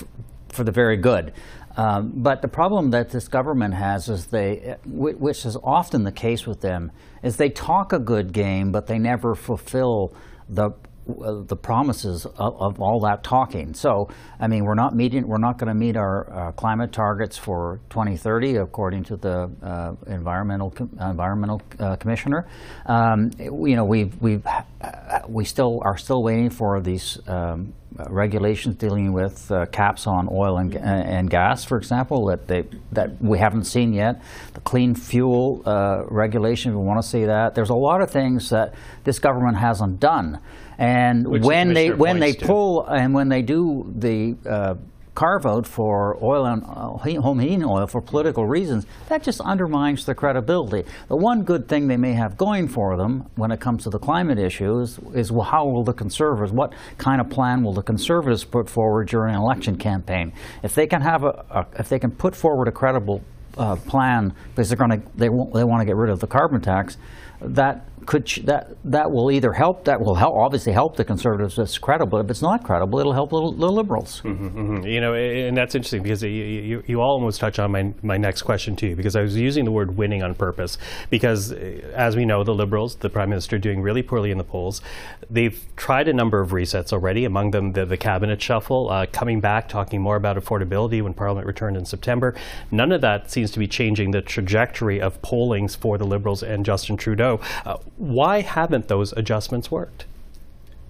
for 0.48 0.64
the 0.64 0.72
very 0.72 0.96
good. 0.96 1.32
Um, 1.76 2.12
but 2.16 2.42
the 2.42 2.48
problem 2.48 2.90
that 2.90 3.10
this 3.10 3.28
government 3.28 3.74
has 3.74 4.08
is 4.08 4.26
they, 4.26 4.76
which 4.84 5.46
is 5.46 5.56
often 5.62 6.02
the 6.02 6.12
case 6.12 6.46
with 6.46 6.60
them, 6.60 6.90
is 7.22 7.36
they 7.36 7.48
talk 7.48 7.92
a 7.92 8.00
good 8.00 8.32
game, 8.32 8.72
but 8.72 8.88
they 8.88 8.98
never 8.98 9.36
fulfill 9.36 10.12
the 10.48 10.70
the 11.06 11.56
promises 11.56 12.26
of, 12.26 12.60
of, 12.60 12.80
all 12.80 13.00
that 13.00 13.22
talking. 13.22 13.74
So, 13.74 14.08
I 14.38 14.48
mean, 14.48 14.64
we're 14.64 14.74
not 14.74 14.94
meeting. 14.94 15.26
We're 15.26 15.38
not 15.38 15.58
going 15.58 15.68
to 15.68 15.74
meet 15.74 15.96
our 15.96 16.30
uh, 16.32 16.52
climate 16.52 16.92
targets 16.92 17.36
for 17.36 17.80
2030, 17.90 18.56
according 18.56 19.04
to 19.04 19.16
the 19.16 19.50
uh, 19.62 19.92
environmental 20.06 20.72
environmental 21.00 21.62
uh, 21.78 21.96
commissioner. 21.96 22.46
Um, 22.86 23.30
you 23.38 23.76
know, 23.76 23.84
we 23.84 24.04
we 24.20 24.40
uh, 24.44 25.20
we 25.28 25.44
still 25.44 25.80
are 25.84 25.96
still 25.96 26.22
waiting 26.22 26.50
for 26.50 26.80
these. 26.80 27.18
Um, 27.26 27.74
regulations 28.08 28.76
dealing 28.76 29.12
with 29.12 29.50
uh, 29.50 29.66
caps 29.66 30.06
on 30.06 30.28
oil 30.30 30.58
and, 30.58 30.74
and 30.76 31.28
gas, 31.28 31.64
for 31.64 31.76
example, 31.76 32.26
that 32.26 32.46
they 32.46 32.62
that 32.92 33.20
we 33.20 33.36
haven't 33.36 33.64
seen 33.64 33.92
yet. 33.92 34.22
The 34.54 34.60
clean 34.60 34.94
fuel 34.94 35.60
regulation, 36.08 36.70
we 36.78 36.82
want 36.82 37.02
to 37.02 37.06
see 37.06 37.24
that. 37.24 37.56
There's 37.56 37.68
a 37.68 37.74
lot 37.74 38.00
of 38.00 38.08
things 38.08 38.48
that 38.50 38.74
this 39.04 39.18
government 39.18 39.58
hasn't 39.58 39.98
done. 39.98 40.38
And 40.80 41.28
Which 41.28 41.42
when 41.42 41.74
they 41.74 41.90
when 41.90 42.20
they 42.20 42.32
to. 42.32 42.46
pull 42.46 42.86
and 42.86 43.12
when 43.12 43.28
they 43.28 43.42
do 43.42 43.92
the 43.94 44.34
uh, 44.48 44.74
carve 45.14 45.44
out 45.44 45.66
for 45.66 46.16
oil 46.24 46.46
and 46.46 46.62
uh, 46.64 47.20
home 47.20 47.38
heating 47.38 47.62
oil 47.62 47.86
for 47.86 48.00
political 48.00 48.46
reasons, 48.46 48.86
that 49.08 49.22
just 49.22 49.42
undermines 49.42 50.06
the 50.06 50.14
credibility. 50.14 50.88
The 51.08 51.16
one 51.16 51.42
good 51.42 51.68
thing 51.68 51.88
they 51.88 51.98
may 51.98 52.14
have 52.14 52.38
going 52.38 52.66
for 52.66 52.96
them 52.96 53.28
when 53.36 53.50
it 53.50 53.60
comes 53.60 53.82
to 53.82 53.90
the 53.90 53.98
climate 53.98 54.38
issues 54.38 54.98
is 55.14 55.30
well, 55.30 55.44
how 55.44 55.66
will 55.66 55.84
the 55.84 55.92
conservatives, 55.92 56.50
what 56.50 56.72
kind 56.96 57.20
of 57.20 57.28
plan 57.28 57.62
will 57.62 57.74
the 57.74 57.82
conservatives 57.82 58.44
put 58.44 58.70
forward 58.70 59.08
during 59.08 59.34
an 59.34 59.40
election 59.42 59.76
campaign? 59.76 60.32
If 60.62 60.74
they 60.74 60.86
can 60.86 61.02
have 61.02 61.24
a, 61.24 61.44
a 61.50 61.66
if 61.78 61.90
they 61.90 61.98
can 61.98 62.10
put 62.10 62.34
forward 62.34 62.68
a 62.68 62.72
credible 62.72 63.22
uh, 63.58 63.76
plan 63.76 64.32
because 64.50 64.70
they're 64.70 64.78
going 64.78 65.02
to 65.02 65.06
they, 65.16 65.28
they 65.28 65.64
want 65.64 65.82
to 65.82 65.84
get 65.84 65.96
rid 65.96 66.08
of 66.08 66.20
the 66.20 66.26
carbon 66.26 66.62
tax, 66.62 66.96
that 67.42 67.86
could 68.06 68.26
that 68.44 68.76
that 68.84 69.10
will 69.10 69.30
either 69.30 69.52
help 69.52 69.84
that 69.84 70.00
will 70.00 70.14
help 70.14 70.34
obviously 70.34 70.72
help 70.72 70.96
the 70.96 71.04
conservatives 71.04 71.58
it's 71.58 71.78
credible. 71.78 72.18
If 72.18 72.30
it's 72.30 72.42
not 72.42 72.64
credible 72.64 72.98
it'll 72.98 73.12
help 73.12 73.30
the, 73.30 73.40
the 73.40 73.70
liberals. 73.70 74.22
Mm-hmm, 74.22 74.46
mm-hmm. 74.46 74.86
you 74.86 75.00
know 75.00 75.14
and 75.14 75.56
that's 75.56 75.74
interesting 75.74 76.02
because 76.02 76.22
you, 76.22 76.28
you, 76.30 76.82
you 76.86 77.00
almost 77.00 77.40
touch 77.40 77.58
on 77.58 77.72
my, 77.72 77.92
my 78.02 78.16
next 78.16 78.42
question 78.42 78.76
too 78.76 78.96
because 78.96 79.16
I 79.16 79.22
was 79.22 79.36
using 79.36 79.64
the 79.64 79.72
word 79.72 79.96
winning 79.96 80.22
on 80.22 80.34
purpose. 80.34 80.78
Because 81.10 81.52
uh, 81.52 81.92
as 81.94 82.16
we 82.16 82.24
know 82.24 82.44
the 82.44 82.54
liberals 82.54 82.96
the 82.96 83.10
prime 83.10 83.30
minister 83.30 83.58
doing 83.58 83.82
really 83.82 84.02
poorly 84.02 84.30
in 84.30 84.38
the 84.38 84.44
polls. 84.44 84.80
They've 85.28 85.60
tried 85.76 86.08
a 86.08 86.12
number 86.12 86.40
of 86.40 86.50
resets 86.50 86.92
already 86.92 87.24
among 87.24 87.52
them 87.52 87.72
the, 87.72 87.84
the 87.86 87.96
cabinet 87.96 88.40
shuffle 88.42 88.90
uh, 88.90 89.06
coming 89.06 89.40
back 89.40 89.68
talking 89.68 90.00
more 90.00 90.16
about 90.16 90.36
affordability 90.36 91.02
when 91.02 91.14
parliament 91.14 91.46
returned 91.46 91.76
in 91.76 91.84
September. 91.84 92.34
None 92.70 92.92
of 92.92 93.00
that 93.02 93.30
seems 93.30 93.50
to 93.52 93.58
be 93.58 93.66
changing 93.66 94.10
the 94.10 94.22
trajectory 94.22 95.00
of 95.00 95.20
pollings 95.22 95.74
for 95.74 95.98
the 95.98 96.04
liberals 96.04 96.42
and 96.42 96.64
Justin 96.64 96.96
Trudeau. 96.96 97.40
Uh, 97.64 97.76
why 98.00 98.40
haven't 98.40 98.88
those 98.88 99.12
adjustments 99.12 99.70
worked? 99.70 100.06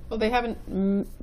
Well, 0.09 0.19
they 0.19 0.31
haven't. 0.31 0.59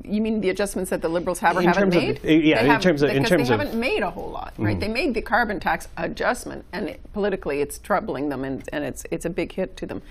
You 0.04 0.22
mean 0.22 0.42
the 0.42 0.50
adjustments 0.50 0.90
that 0.90 1.02
the 1.02 1.08
Liberals 1.10 1.40
have 1.40 1.56
or 1.56 1.62
in 1.62 1.68
haven't 1.68 1.90
made? 1.90 2.18
Of, 2.18 2.26
yeah, 2.26 2.64
they 2.64 2.74
in 2.74 2.80
terms 2.82 3.02
of 3.02 3.10
in 3.10 3.24
terms 3.24 3.50
of, 3.50 3.58
they 3.58 3.64
of, 3.64 3.68
haven't 3.68 3.80
made 3.80 4.04
a 4.04 4.10
whole 4.10 4.30
lot, 4.30 4.54
right? 4.58 4.72
Mm-hmm. 4.72 4.80
They 4.80 4.88
made 4.88 5.14
the 5.14 5.22
carbon 5.22 5.60
tax 5.62 5.88
adjustment, 5.96 6.66
and 6.74 6.90
it, 6.90 7.14
politically, 7.14 7.62
it's 7.62 7.80
troubling 7.80 8.30
them, 8.30 8.44
and, 8.44 8.68
and 8.72 8.84
it's 8.84 9.06
it's 9.12 9.26
a 9.26 9.30
big 9.30 9.54
hit 9.54 9.78
to 9.78 9.86
them. 9.86 10.02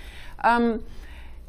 Um, 0.45 0.83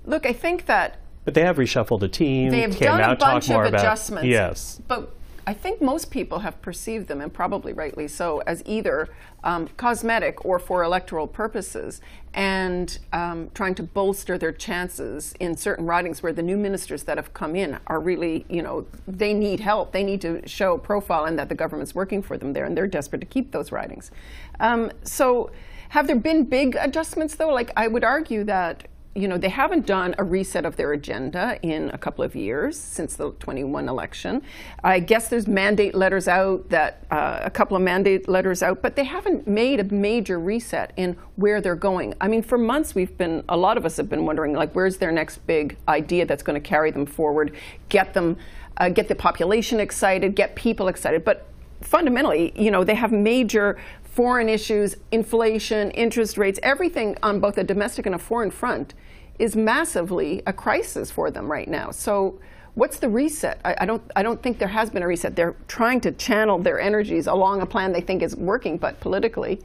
look, 0.06 0.26
I 0.26 0.34
think 0.34 0.66
that. 0.66 1.00
But 1.24 1.34
they 1.34 1.42
have 1.42 1.58
reshuffled 1.58 2.02
the 2.02 2.10
team. 2.10 2.50
They 2.50 2.62
have 2.62 2.78
done 2.78 3.02
a 3.02 3.16
bunch 3.16 3.50
of 3.50 3.66
adjustments. 3.66 4.24
About, 4.24 4.30
yes, 4.30 4.82
but 4.88 5.14
I 5.48 5.54
think 5.54 5.82
most 5.82 6.12
people 6.12 6.40
have 6.40 6.62
perceived 6.62 7.08
them, 7.08 7.22
and 7.22 7.34
probably 7.34 7.72
rightly 7.72 8.10
so, 8.10 8.44
as 8.46 8.62
either 8.66 9.08
um, 9.46 9.70
cosmetic 9.78 10.44
or 10.44 10.60
for 10.60 10.84
electoral 10.84 11.26
purposes, 11.26 12.02
and 12.34 13.00
um, 13.14 13.50
trying 13.54 13.74
to 13.76 13.84
bolster 13.84 14.38
their 14.38 14.52
chances 14.52 15.34
in 15.40 15.56
certain 15.56 15.86
ridings 15.86 16.22
where 16.22 16.34
the 16.34 16.44
new 16.44 16.58
ministers 16.58 17.04
that 17.04 17.18
have 17.18 17.34
come 17.34 17.56
in 17.56 17.80
are 17.88 18.02
really, 18.02 18.46
you 18.50 18.62
know, 18.62 18.86
they 19.08 19.34
need 19.34 19.62
help. 19.62 19.94
They 19.94 20.04
need 20.04 20.20
to 20.20 20.46
show 20.46 20.78
profile 20.78 21.24
and 21.24 21.40
that 21.40 21.48
the 21.48 21.56
government's 21.56 21.96
working 21.96 22.22
for 22.22 22.38
them 22.38 22.52
there, 22.52 22.66
and 22.66 22.76
they're 22.76 22.86
desperate 22.86 23.20
to 23.20 23.26
keep 23.26 23.54
those 23.54 23.72
ridings. 23.72 24.12
Um, 24.60 24.92
so, 25.04 25.50
have 25.90 26.08
there 26.08 26.18
been 26.18 26.44
big 26.44 26.76
adjustments 26.76 27.36
though? 27.36 27.54
Like, 27.54 27.72
I 27.78 27.88
would 27.88 28.04
argue 28.04 28.44
that 28.44 28.90
you 29.18 29.28
know, 29.28 29.38
they 29.38 29.50
haven't 29.50 29.88
done 29.88 30.14
a 30.20 30.24
reset 30.24 30.64
of 30.64 30.76
their 30.76 30.94
agenda 30.94 31.58
in 31.64 31.90
a 31.90 31.98
couple 31.98 32.24
of 32.24 32.36
years 32.36 32.78
since 32.78 33.16
the 33.16 33.32
21 33.40 33.90
election. 33.90 34.44
I 34.84 35.00
guess 35.00 35.28
there's 35.28 35.48
mandate 35.48 35.96
letters 35.96 36.28
out 36.28 36.70
that 36.70 37.04
uh, 37.10 37.40
a 37.42 37.50
couple 37.50 37.76
of 37.76 37.82
mandate 37.82 38.30
letters 38.30 38.62
out, 38.62 38.84
but 38.84 38.96
they 38.96 39.06
haven't 39.06 39.48
made 39.48 39.80
a 39.80 39.84
major 39.86 40.40
reset 40.40 40.94
in 40.98 41.18
where 41.36 41.62
they're 41.62 41.76
going. 41.76 42.14
I 42.22 42.28
mean, 42.28 42.44
for 42.44 42.60
months 42.60 42.94
we've 42.94 43.18
been, 43.18 43.44
a 43.50 43.58
lot 43.58 43.76
of 43.76 43.86
us 43.86 43.98
have 43.98 44.08
been 44.08 44.26
wondering, 44.26 44.54
like, 44.54 44.74
where's 44.74 44.98
their 44.98 45.12
next 45.12 45.40
big 45.48 45.78
idea 45.88 46.28
that's 46.28 46.44
going 46.44 46.62
to 46.62 46.68
carry 46.68 46.92
them 46.92 47.08
forward, 47.08 47.56
get 47.90 48.14
them, 48.14 48.38
uh, 48.78 48.90
get 48.90 49.08
the 49.08 49.16
population 49.16 49.80
excited, 49.80 50.36
get 50.36 50.56
people 50.56 50.88
excited, 50.88 51.26
but 51.26 51.48
fundamentally, 51.82 52.54
you 52.56 52.70
know, 52.70 52.84
they 52.84 52.96
have 52.96 53.12
major 53.12 53.78
foreign 54.18 54.50
issues, 54.50 54.98
inflation, 55.12 55.92
interest 55.92 56.40
rates, 56.40 56.60
everything 56.64 57.16
on 57.22 57.40
both 57.40 57.56
a 57.60 57.64
domestic 57.64 58.08
and 58.08 58.16
a 58.16 58.18
foreign 58.18 58.50
front 58.50 58.96
is 59.38 59.56
massively 59.56 60.42
a 60.48 60.52
crisis 60.52 61.12
for 61.12 61.30
them 61.30 61.52
right 61.52 61.68
now. 61.68 61.92
So 61.92 62.40
what's 62.74 62.98
the 62.98 63.10
reset? 63.10 63.60
I, 63.64 63.76
I, 63.82 63.86
don't, 63.86 64.02
I 64.16 64.24
don't 64.24 64.42
think 64.42 64.58
there 64.58 64.70
has 64.70 64.90
been 64.90 65.04
a 65.04 65.08
reset. 65.08 65.36
They're 65.36 65.56
trying 65.68 66.02
to 66.02 66.12
channel 66.12 66.58
their 66.58 66.80
energies 66.80 67.28
along 67.28 67.62
a 67.62 67.68
plan 67.68 67.92
they 67.92 68.02
think 68.02 68.24
is 68.24 68.36
working, 68.36 68.80
but 68.80 69.00
politically, 69.02 69.62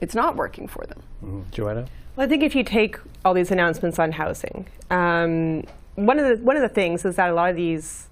it's 0.00 0.14
not 0.14 0.36
working 0.36 0.66
for 0.66 0.86
them. 0.86 1.02
Mm-hmm. 1.22 1.40
Joanna? 1.50 1.86
Well, 2.16 2.24
I 2.24 2.30
think 2.30 2.42
if 2.42 2.54
you 2.54 2.64
take 2.64 2.96
all 3.26 3.34
these 3.34 3.50
announcements 3.50 3.98
on 3.98 4.12
housing, 4.12 4.64
um, 4.90 5.64
one, 5.96 6.18
of 6.18 6.24
the, 6.38 6.42
one 6.42 6.56
of 6.56 6.62
the 6.62 6.70
things 6.70 7.04
is 7.04 7.16
that 7.16 7.28
a 7.28 7.34
lot 7.34 7.50
of 7.50 7.56
these 7.56 8.08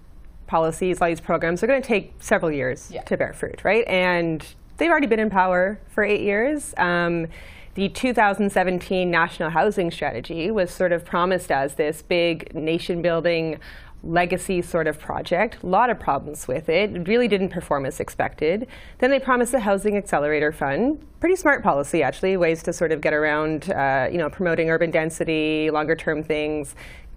policies, 0.47 0.99
a 0.99 1.01
lot 1.01 1.11
of 1.11 1.17
these 1.17 1.25
programs 1.25 1.63
are 1.63 1.67
going 1.67 1.81
to 1.81 1.89
take 1.89 2.13
several 2.21 2.53
years 2.53 2.91
yeah. 2.93 3.01
to 3.05 3.17
bear 3.17 3.33
fruit, 3.33 3.65
right? 3.65 3.87
And 3.89 4.47
they've 4.77 4.91
already 4.91 5.07
been 5.07 5.21
in 5.21 5.31
power 5.31 5.81
for 5.89 6.05
eight 6.05 6.21
years. 6.21 6.75
Um, 6.77 7.29
the 7.75 7.89
2017 7.89 9.11
National 9.11 9.51
Housing 9.51 9.91
Strategy 9.91 10.51
was 10.51 10.71
sort 10.71 10.93
of 10.93 11.05
promised 11.05 11.51
as 11.51 11.75
this 11.75 12.03
big 12.03 12.55
nation 12.55 13.03
building 13.03 13.59
legacy 14.05 14.63
sort 14.63 14.87
of 14.87 14.99
project. 14.99 15.63
A 15.63 15.67
lot 15.67 15.91
of 15.91 15.99
problems 15.99 16.47
with 16.47 16.69
it. 16.69 16.95
It 16.95 17.09
really 17.09 17.27
didn't 17.27 17.49
perform 17.49 17.87
as 17.87 18.01
expected. 18.01 18.69
Then 18.99 19.11
they 19.11 19.19
promised 19.19 19.53
the 19.53 19.61
Housing 19.61 19.97
Accelerator 19.97 20.53
Fund. 20.53 21.05
Pretty 21.21 21.37
smart 21.37 21.63
policy, 21.63 22.03
actually, 22.03 22.37
ways 22.37 22.63
to 22.65 22.73
sort 22.73 22.93
of 22.93 23.01
get 23.01 23.15
around, 23.15 23.71
uh, 23.73 24.09
you 24.13 24.19
know, 24.19 24.29
promoting 24.29 24.71
urban 24.71 24.91
density, 24.91 25.71
longer 25.71 25.97
term 25.97 26.23
things, 26.23 26.75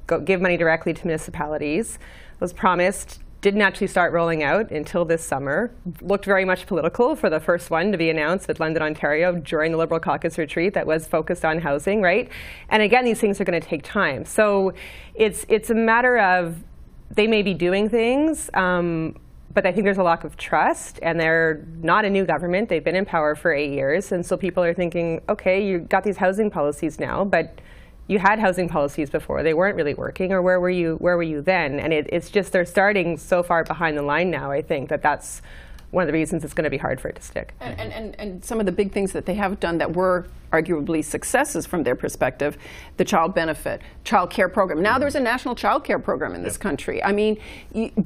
go, 0.08 0.20
give 0.20 0.42
money 0.42 0.58
directly 0.58 0.94
to 0.94 1.06
municipalities. 1.06 1.96
It 1.96 2.42
was 2.42 2.54
promised 2.54 3.20
didn't 3.42 3.62
actually 3.62 3.88
start 3.88 4.14
rolling 4.14 4.42
out 4.42 4.72
until 4.72 5.06
this 5.06 5.24
summer. 5.24 5.72
Looked 6.02 6.26
very 6.26 6.44
much 6.44 6.66
political 6.66 7.16
for 7.16 7.30
the 7.30 7.40
first 7.40 7.70
one 7.70 7.92
to 7.92 7.98
be 7.98 8.10
announced 8.10 8.50
at 8.50 8.60
London, 8.60 8.82
Ontario 8.82 9.34
during 9.36 9.72
the 9.72 9.78
Liberal 9.78 10.00
caucus 10.00 10.38
retreat 10.38 10.74
that 10.74 10.88
was 10.88 11.08
focused 11.08 11.46
on 11.46 11.60
housing, 11.60 12.02
right? 12.02 12.30
And 12.70 12.82
again, 12.82 13.06
these 13.06 13.20
things 13.20 13.40
are 13.40 13.44
going 13.44 13.60
to 13.60 13.68
take 13.68 13.84
time. 13.84 14.26
So 14.26 14.74
it's, 15.14 15.46
it's 15.50 15.70
a 15.70 15.76
matter 15.76 16.18
of 16.18 16.64
they 17.12 17.28
may 17.28 17.42
be 17.42 17.54
doing 17.54 17.90
things, 17.90 18.50
um, 18.54 19.16
but 19.54 19.66
I 19.66 19.72
think 19.72 19.86
there's 19.86 19.98
a 19.98 20.04
lack 20.04 20.24
of 20.24 20.36
trust, 20.38 21.00
and 21.02 21.20
they're 21.20 21.66
not 21.82 22.06
a 22.06 22.10
new 22.10 22.26
government. 22.26 22.70
They've 22.70 22.84
been 22.84 22.96
in 22.96 23.06
power 23.06 23.34
for 23.34 23.54
eight 23.54 23.72
years, 23.72 24.12
and 24.12 24.26
so 24.26 24.36
people 24.36 24.64
are 24.64 24.74
thinking, 24.74 25.22
okay, 25.30 25.66
you 25.66 25.80
got 25.80 26.04
these 26.04 26.18
housing 26.18 26.52
policies 26.52 27.00
now, 27.00 27.24
but 27.24 27.60
you 28.08 28.20
had 28.20 28.40
housing 28.40 28.70
policies 28.70 29.10
before; 29.10 29.44
they 29.44 29.54
weren't 29.54 29.76
really 29.76 29.94
working, 29.94 30.32
or 30.32 30.42
where 30.42 30.60
were 30.60 30.70
you? 30.70 30.96
Where 30.96 31.18
were 31.18 31.24
you 31.24 31.42
then? 31.42 31.80
And 31.80 31.94
it, 31.94 32.08
it's 32.12 32.30
just 32.30 32.52
they're 32.52 32.66
starting 32.66 33.18
so 33.18 33.44
far 33.44 33.64
behind 33.64 33.98
the 33.98 34.02
line 34.02 34.32
now. 34.32 34.52
I 34.52 34.62
think 34.62 34.90
that 34.90 35.02
that's 35.02 35.42
one 35.92 36.04
of 36.04 36.08
the 36.08 36.14
reasons 36.14 36.44
it's 36.44 36.54
going 36.54 36.66
to 36.66 36.70
be 36.70 36.78
hard 36.78 37.00
for 37.00 37.08
it 37.08 37.16
to 37.16 37.22
stick. 37.22 37.54
And, 37.60 37.80
and, 37.80 37.94
and, 37.94 38.16
and, 38.20 38.46
some 38.46 38.60
of 38.60 38.66
the 38.66 38.72
big 38.72 38.92
things 38.92 39.14
that 39.14 39.26
they 39.26 39.36
have 39.36 39.60
done 39.60 39.78
that 39.78 39.94
were 39.94 40.28
arguably 40.52 41.04
successes 41.04 41.66
from 41.66 41.84
their 41.84 41.96
perspective, 41.96 42.58
the 42.98 43.06
child 43.06 43.34
benefit, 43.34 43.82
child 44.04 44.30
care 44.30 44.50
program. 44.50 44.82
Now 44.82 44.98
there's 44.98 45.16
a 45.16 45.20
national 45.20 45.56
child 45.56 45.84
care 45.84 46.00
program 46.00 46.34
in 46.36 46.44
this 46.44 46.56
yep. 46.56 46.62
country. 46.62 47.04
I 47.04 47.12
mean, 47.12 47.38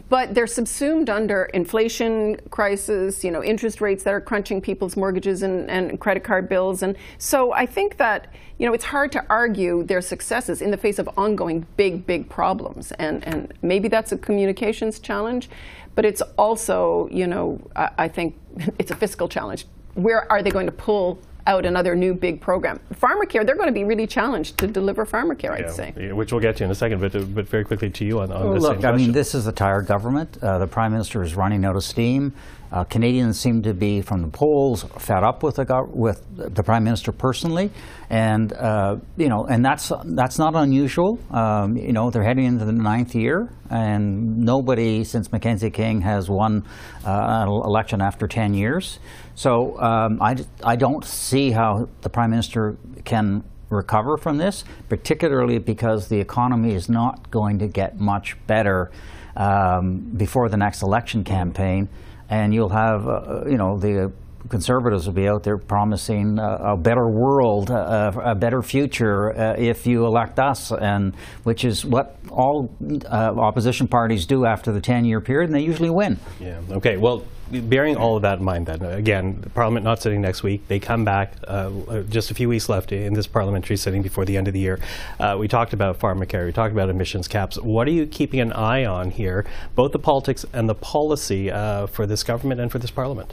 but 0.10 0.34
they're 0.34 0.48
subsumed 0.48 1.10
under 1.10 1.46
inflation 1.46 2.38
crisis, 2.50 3.24
you 3.24 3.32
know, 3.32 3.44
interest 3.44 3.82
rates 3.82 4.04
that 4.04 4.14
are 4.14 4.22
crunching 4.22 4.62
people's 4.62 4.96
mortgages 4.96 5.44
and, 5.44 5.70
and 5.70 6.00
credit 6.00 6.24
card 6.24 6.50
bills. 6.50 6.84
And 6.84 6.96
so 7.18 7.52
I 7.52 7.66
think 7.66 7.98
that, 7.98 8.28
you 8.58 8.68
know, 8.68 8.74
it's 8.74 8.86
hard 8.86 9.12
to 9.14 9.26
argue 9.30 9.84
their 9.84 10.02
successes 10.02 10.62
in 10.62 10.72
the 10.72 10.78
face 10.78 11.00
of 11.00 11.10
ongoing 11.18 11.66
big, 11.78 12.06
big 12.06 12.30
problems. 12.30 12.92
And, 12.94 13.24
and 13.26 13.54
maybe 13.62 13.88
that's 13.88 14.12
a 14.12 14.18
communications 14.18 15.00
challenge. 15.00 15.50
But 15.96 16.06
it's 16.06 16.22
also, 16.38 17.10
you 17.12 17.28
know, 17.28 17.60
I, 17.76 17.90
I 17.98 18.08
think 18.08 18.38
it's 18.80 18.92
a 18.92 18.96
fiscal 18.96 19.28
challenge. 19.28 19.66
Where 19.96 20.32
are 20.32 20.42
they 20.42 20.52
going 20.52 20.68
to 20.68 20.72
pull 20.72 21.20
out 21.48 21.66
another 21.66 21.96
new 21.96 22.14
big 22.14 22.40
program. 22.42 22.80
Pharmacare, 22.94 23.46
they're 23.46 23.56
going 23.56 23.68
to 23.68 23.74
be 23.74 23.84
really 23.84 24.08
challenged 24.08 24.58
to 24.60 24.68
deliver 24.68 25.06
pharmacare, 25.06 25.52
I'd 25.52 25.62
yeah, 25.62 25.72
say. 25.72 26.12
Which 26.12 26.32
we'll 26.32 26.42
get 26.42 26.58
to 26.58 26.64
in 26.64 26.72
a 26.72 26.76
second, 26.76 27.00
but, 27.00 27.16
uh, 27.16 27.22
but 27.22 27.48
very 27.48 27.66
quickly 27.66 27.90
to 27.90 28.06
you 28.06 28.20
on, 28.20 28.32
on 28.32 28.44
well, 28.44 28.54
this 28.54 28.64
look, 28.64 28.86
I 28.86 28.92
mean, 28.92 29.12
this 29.12 29.34
is 29.34 29.48
a 29.48 29.52
tired 29.52 29.88
government. 29.88 30.38
Uh, 30.42 30.60
the 30.60 30.68
Prime 30.68 30.92
Minister 30.92 31.24
is 31.24 31.36
running 31.36 31.66
out 31.66 31.76
of 31.76 31.84
steam. 31.84 32.34
Uh, 32.72 32.86
Canadians 32.86 33.38
seem 33.38 33.62
to 33.64 33.74
be, 33.74 34.02
from 34.02 34.22
the 34.22 34.30
polls, 34.30 34.84
fed 34.98 35.24
up 35.24 35.44
with 35.44 35.56
the 35.56 35.88
with 35.94 36.24
the 36.36 36.64
prime 36.64 36.86
minister 36.86 37.12
personally, 37.12 37.70
and 38.10 38.54
uh, 38.54 38.96
you 39.18 39.28
know, 39.28 39.46
and 39.46 39.66
that's 39.66 39.92
that's 40.06 40.40
not 40.40 40.56
unusual. 40.56 41.20
Um, 41.32 41.76
you 41.76 41.92
know, 41.92 42.10
they're 42.10 42.24
heading 42.24 42.46
into 42.46 42.64
the 42.64 42.72
ninth 42.72 43.14
year, 43.14 43.50
and 43.70 44.38
nobody 44.38 45.04
since 45.04 45.34
Mackenzie 45.34 45.70
King 45.70 46.00
has 46.02 46.30
won 46.30 46.64
uh, 47.06 47.44
an 47.44 47.50
election 47.50 48.02
after 48.02 48.26
ten 48.26 48.54
years. 48.54 49.00
So 49.36 49.78
um, 49.82 50.22
I 50.22 50.38
I 50.64 50.78
don't 50.78 51.04
see 51.04 51.52
how 51.52 51.90
the 52.02 52.10
prime 52.10 52.30
minister 52.30 52.78
can 53.04 53.44
recover 53.70 54.16
from 54.18 54.38
this, 54.38 54.64
particularly 54.88 55.58
because 55.58 56.08
the 56.08 56.20
economy 56.20 56.74
is 56.74 56.88
not 56.88 57.30
going 57.32 57.60
to 57.60 57.68
get 57.68 58.00
much 58.00 58.38
better 58.48 58.92
um, 59.36 60.00
before 60.16 60.48
the 60.48 60.58
next 60.58 60.84
election 60.84 61.24
campaign 61.26 61.90
and 62.32 62.54
you'll 62.54 62.70
have, 62.70 63.08
uh, 63.08 63.44
you 63.46 63.58
know, 63.58 63.78
the 63.78 64.12
conservatives 64.50 65.06
will 65.06 65.14
be 65.14 65.28
out 65.28 65.44
there 65.44 65.58
promising 65.58 66.40
a, 66.40 66.74
a 66.74 66.78
better 66.78 67.08
world, 67.08 67.70
a, 67.70 68.32
a 68.32 68.36
better 68.36 68.62
future 68.62 69.38
uh, 69.38 69.56
if 69.58 69.86
you 69.86 70.06
elect 70.06 70.40
us, 70.40 70.72
and 70.72 71.14
which 71.44 71.64
is 71.64 71.86
what 71.86 72.18
all 72.30 72.74
uh, 73.06 73.34
opposition 73.38 73.88
parties 73.88 74.26
do 74.26 74.46
after 74.46 74.72
the 74.72 74.82
10-year 74.82 75.22
period, 75.22 75.50
and 75.50 75.56
they 75.56 75.64
usually 75.64 75.90
win. 75.90 76.20
Yeah. 76.40 76.60
Okay. 76.72 76.98
Well, 76.98 77.26
bearing 77.52 77.98
all 77.98 78.16
of 78.16 78.22
that 78.22 78.40
in 78.40 78.46
mind, 78.46 78.68
then 78.68 78.82
again, 78.82 79.44
Parliament 79.54 79.84
not 79.84 80.02
sitting 80.02 80.22
next 80.22 80.42
week, 80.44 80.68
they 80.68 80.80
come 80.80 81.04
back 81.04 81.34
uh, 81.48 82.02
just 82.10 82.32
a 82.32 82.34
few 82.34 82.48
weeks 82.48 82.70
left 82.70 82.92
in 82.92 83.14
this 83.14 83.28
parliamentary 83.28 83.76
sitting 83.76 84.02
before 84.02 84.26
the 84.26 84.38
end 84.38 84.48
of 84.48 84.54
the 84.54 84.60
year. 84.60 84.80
Uh, 85.20 85.36
we 85.38 85.48
talked 85.48 85.74
about 85.74 86.00
pharmacare, 86.00 86.46
we 86.46 86.54
talked 86.54 86.72
about 86.72 86.90
emissions 86.90 87.28
caps. 87.28 87.58
What 87.58 87.88
are 87.88 87.92
you 87.92 88.06
keeping 88.06 88.40
an 88.40 88.54
eye 88.54 88.86
on 88.86 89.12
here, 89.12 89.46
both 89.76 89.92
the 89.92 90.00
politics 90.00 90.46
and 90.54 90.70
the 90.70 90.76
policy 90.76 91.52
uh, 91.52 91.88
for 91.88 92.06
this 92.06 92.24
government 92.24 92.62
and 92.62 92.72
for 92.72 92.80
this 92.80 92.92
Parliament? 92.92 93.32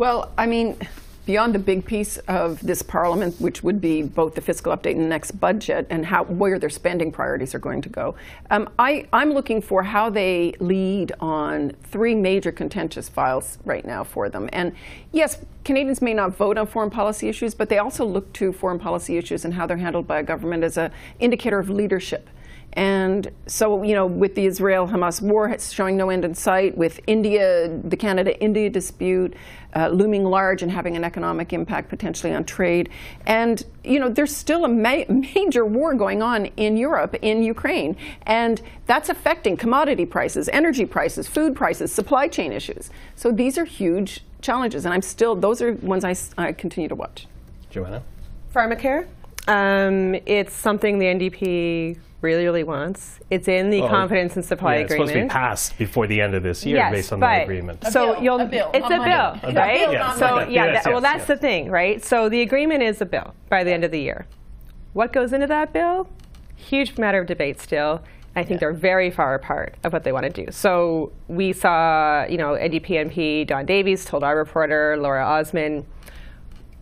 Well, 0.00 0.32
I 0.38 0.46
mean, 0.46 0.78
beyond 1.26 1.54
the 1.54 1.58
big 1.58 1.84
piece 1.84 2.16
of 2.26 2.58
this 2.60 2.80
parliament, 2.80 3.38
which 3.38 3.62
would 3.62 3.82
be 3.82 4.00
both 4.00 4.34
the 4.34 4.40
fiscal 4.40 4.74
update 4.74 4.92
and 4.92 5.02
the 5.02 5.08
next 5.08 5.32
budget 5.32 5.86
and 5.90 6.06
how 6.06 6.24
where 6.24 6.58
their 6.58 6.70
spending 6.70 7.12
priorities 7.12 7.54
are 7.54 7.58
going 7.58 7.82
to 7.82 7.90
go, 7.90 8.14
um, 8.50 8.70
I, 8.78 9.06
I'm 9.12 9.32
looking 9.32 9.60
for 9.60 9.82
how 9.82 10.08
they 10.08 10.54
lead 10.58 11.12
on 11.20 11.72
three 11.82 12.14
major 12.14 12.50
contentious 12.50 13.10
files 13.10 13.58
right 13.66 13.84
now 13.84 14.02
for 14.02 14.30
them. 14.30 14.48
And 14.54 14.72
yes, 15.12 15.44
Canadians 15.64 16.00
may 16.00 16.14
not 16.14 16.34
vote 16.34 16.56
on 16.56 16.66
foreign 16.66 16.88
policy 16.88 17.28
issues, 17.28 17.54
but 17.54 17.68
they 17.68 17.76
also 17.76 18.06
look 18.06 18.32
to 18.32 18.54
foreign 18.54 18.78
policy 18.78 19.18
issues 19.18 19.44
and 19.44 19.52
how 19.52 19.66
they're 19.66 19.76
handled 19.76 20.06
by 20.06 20.20
a 20.20 20.22
government 20.22 20.64
as 20.64 20.78
an 20.78 20.92
indicator 21.18 21.58
of 21.58 21.68
leadership. 21.68 22.30
And 22.74 23.30
so, 23.46 23.82
you 23.82 23.94
know, 23.94 24.06
with 24.06 24.34
the 24.34 24.46
Israel 24.46 24.86
Hamas 24.86 25.20
war 25.20 25.54
showing 25.58 25.96
no 25.96 26.10
end 26.10 26.24
in 26.24 26.34
sight, 26.34 26.76
with 26.76 27.00
India, 27.06 27.68
the 27.68 27.96
Canada 27.96 28.40
India 28.40 28.70
dispute 28.70 29.34
uh, 29.74 29.88
looming 29.88 30.24
large 30.24 30.62
and 30.62 30.70
having 30.70 30.96
an 30.96 31.04
economic 31.04 31.52
impact 31.52 31.88
potentially 31.88 32.32
on 32.32 32.44
trade. 32.44 32.88
And, 33.26 33.64
you 33.84 33.98
know, 33.98 34.08
there's 34.08 34.34
still 34.34 34.64
a 34.64 34.68
ma 34.68 35.04
major 35.08 35.64
war 35.64 35.94
going 35.94 36.22
on 36.22 36.46
in 36.46 36.76
Europe, 36.76 37.16
in 37.22 37.42
Ukraine. 37.42 37.96
And 38.22 38.60
that's 38.86 39.08
affecting 39.08 39.56
commodity 39.56 40.06
prices, 40.06 40.48
energy 40.52 40.86
prices, 40.86 41.26
food 41.26 41.56
prices, 41.56 41.92
supply 41.92 42.28
chain 42.28 42.52
issues. 42.52 42.90
So 43.16 43.32
these 43.32 43.58
are 43.58 43.64
huge 43.64 44.22
challenges. 44.40 44.84
And 44.84 44.94
I'm 44.94 45.02
still, 45.02 45.34
those 45.34 45.60
are 45.60 45.72
ones 45.74 46.04
I, 46.04 46.14
I 46.38 46.52
continue 46.52 46.88
to 46.88 46.94
watch. 46.94 47.26
Joanna? 47.70 48.02
Pharmacare. 48.54 49.06
Um, 49.46 50.14
it's 50.26 50.54
something 50.54 50.98
the 50.98 51.06
NDP 51.06 51.98
really, 52.20 52.44
really 52.44 52.62
wants. 52.62 53.20
It's 53.30 53.48
in 53.48 53.70
the 53.70 53.80
well, 53.80 53.90
confidence 53.90 54.36
and 54.36 54.44
supply 54.44 54.76
yeah, 54.76 54.80
it's 54.82 54.92
agreement. 54.92 55.10
It's 55.10 55.12
supposed 55.12 55.30
to 55.30 55.34
be 55.34 55.40
passed 55.40 55.78
before 55.78 56.06
the 56.06 56.20
end 56.20 56.34
of 56.34 56.42
this 56.42 56.64
year 56.64 56.76
yes, 56.76 56.92
based 56.92 57.12
on 57.12 57.20
the 57.20 57.42
agreement. 57.42 57.84
So 57.90 58.14
bill, 58.14 58.22
you'll, 58.22 58.40
a 58.40 58.46
bill, 58.46 58.70
it's 58.74 58.86
a 58.86 58.88
bill, 58.88 58.98
a 58.98 59.52
right? 59.54 59.80
Bill, 59.80 59.92
yeah, 59.92 60.14
so 60.16 60.40
yeah, 60.40 60.66
yes, 60.66 60.84
that, 60.84 60.92
well, 60.92 61.00
that's 61.00 61.26
the 61.26 61.36
thing, 61.36 61.70
right? 61.70 62.04
So 62.04 62.28
the 62.28 62.42
agreement 62.42 62.82
is 62.82 63.00
a 63.00 63.06
bill 63.06 63.34
by 63.48 63.64
the 63.64 63.72
end 63.72 63.84
of 63.84 63.90
the 63.90 64.00
year. 64.00 64.26
What 64.92 65.12
goes 65.12 65.32
into 65.32 65.46
that 65.46 65.72
bill? 65.72 66.08
Huge 66.56 66.98
matter 66.98 67.20
of 67.20 67.26
debate 67.26 67.60
still. 67.60 68.02
I 68.36 68.44
think 68.44 68.60
they're 68.60 68.72
very 68.72 69.10
far 69.10 69.34
apart 69.34 69.74
of 69.82 69.92
what 69.92 70.04
they 70.04 70.12
want 70.12 70.24
to 70.24 70.44
do. 70.44 70.52
So 70.52 71.12
we 71.26 71.52
saw, 71.52 72.26
you 72.26 72.38
know, 72.38 72.52
NDP 72.52 73.10
MP 73.10 73.46
Don 73.46 73.66
Davies 73.66 74.04
told 74.04 74.22
our 74.22 74.36
reporter 74.36 74.96
Laura 74.96 75.24
Osman, 75.24 75.84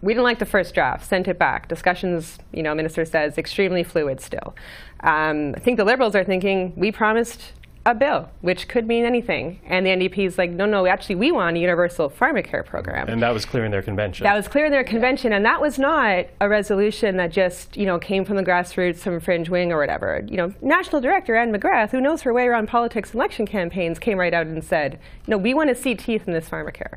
we 0.02 0.12
didn't 0.12 0.24
like 0.24 0.38
the 0.38 0.46
first 0.46 0.74
draft, 0.74 1.04
sent 1.04 1.28
it 1.28 1.38
back. 1.38 1.68
Discussions, 1.68 2.38
you 2.52 2.62
know, 2.62 2.74
minister 2.74 3.04
says, 3.04 3.36
extremely 3.38 3.82
fluid 3.82 4.20
still. 4.20 4.54
Um, 5.00 5.54
I 5.56 5.60
think 5.60 5.76
the 5.76 5.84
Liberals 5.84 6.14
are 6.14 6.24
thinking, 6.24 6.72
we 6.76 6.92
promised 6.92 7.52
a 7.86 7.94
bill, 7.94 8.28
which 8.42 8.68
could 8.68 8.86
mean 8.86 9.04
anything. 9.04 9.60
And 9.64 9.86
the 9.86 9.90
NDP 9.90 10.26
is 10.26 10.36
like, 10.36 10.50
no, 10.50 10.66
no, 10.66 10.86
actually, 10.86 11.14
we 11.14 11.32
want 11.32 11.56
a 11.56 11.60
universal 11.60 12.10
pharmacare 12.10 12.64
program. 12.64 13.08
And 13.08 13.22
that 13.22 13.32
was 13.32 13.44
clear 13.44 13.64
in 13.64 13.70
their 13.70 13.82
convention. 13.82 14.24
That 14.24 14.34
was 14.34 14.46
clear 14.46 14.66
in 14.66 14.72
their 14.72 14.84
convention, 14.84 15.32
and 15.32 15.44
that 15.44 15.60
was 15.60 15.78
not 15.78 16.26
a 16.40 16.48
resolution 16.48 17.16
that 17.16 17.32
just, 17.32 17.76
you 17.76 17.86
know, 17.86 17.98
came 17.98 18.24
from 18.24 18.36
the 18.36 18.44
grassroots, 18.44 18.98
some 18.98 19.18
fringe 19.20 19.48
wing 19.48 19.72
or 19.72 19.78
whatever. 19.78 20.22
You 20.28 20.36
know, 20.36 20.54
National 20.60 21.00
Director 21.00 21.34
Anne 21.34 21.52
McGrath, 21.52 21.90
who 21.90 22.00
knows 22.00 22.22
her 22.22 22.34
way 22.34 22.46
around 22.46 22.68
politics 22.68 23.10
and 23.10 23.20
election 23.20 23.46
campaigns, 23.46 23.98
came 23.98 24.18
right 24.18 24.34
out 24.34 24.46
and 24.46 24.62
said, 24.62 25.00
no, 25.26 25.38
we 25.38 25.54
want 25.54 25.70
to 25.70 25.74
see 25.74 25.94
teeth 25.94 26.26
in 26.26 26.34
this 26.34 26.48
pharmacare 26.48 26.96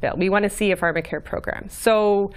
bill. 0.00 0.14
We 0.16 0.28
want 0.28 0.44
to 0.44 0.50
see 0.50 0.70
a 0.72 0.76
pharmacare 0.76 1.22
program. 1.22 1.68
So 1.68 2.32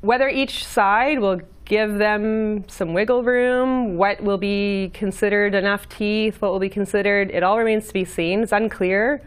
whether 0.00 0.28
each 0.28 0.64
side 0.64 1.18
will 1.18 1.40
give 1.64 1.98
them 1.98 2.68
some 2.68 2.94
wiggle 2.94 3.24
room, 3.24 3.96
what 3.96 4.20
will 4.22 4.38
be 4.38 4.90
considered 4.94 5.54
enough 5.54 5.88
teeth, 5.88 6.40
what 6.40 6.52
will 6.52 6.60
be 6.60 6.68
considered, 6.68 7.30
it 7.30 7.42
all 7.42 7.58
remains 7.58 7.88
to 7.88 7.92
be 7.92 8.04
seen. 8.04 8.42
It's 8.42 8.52
unclear 8.52 9.22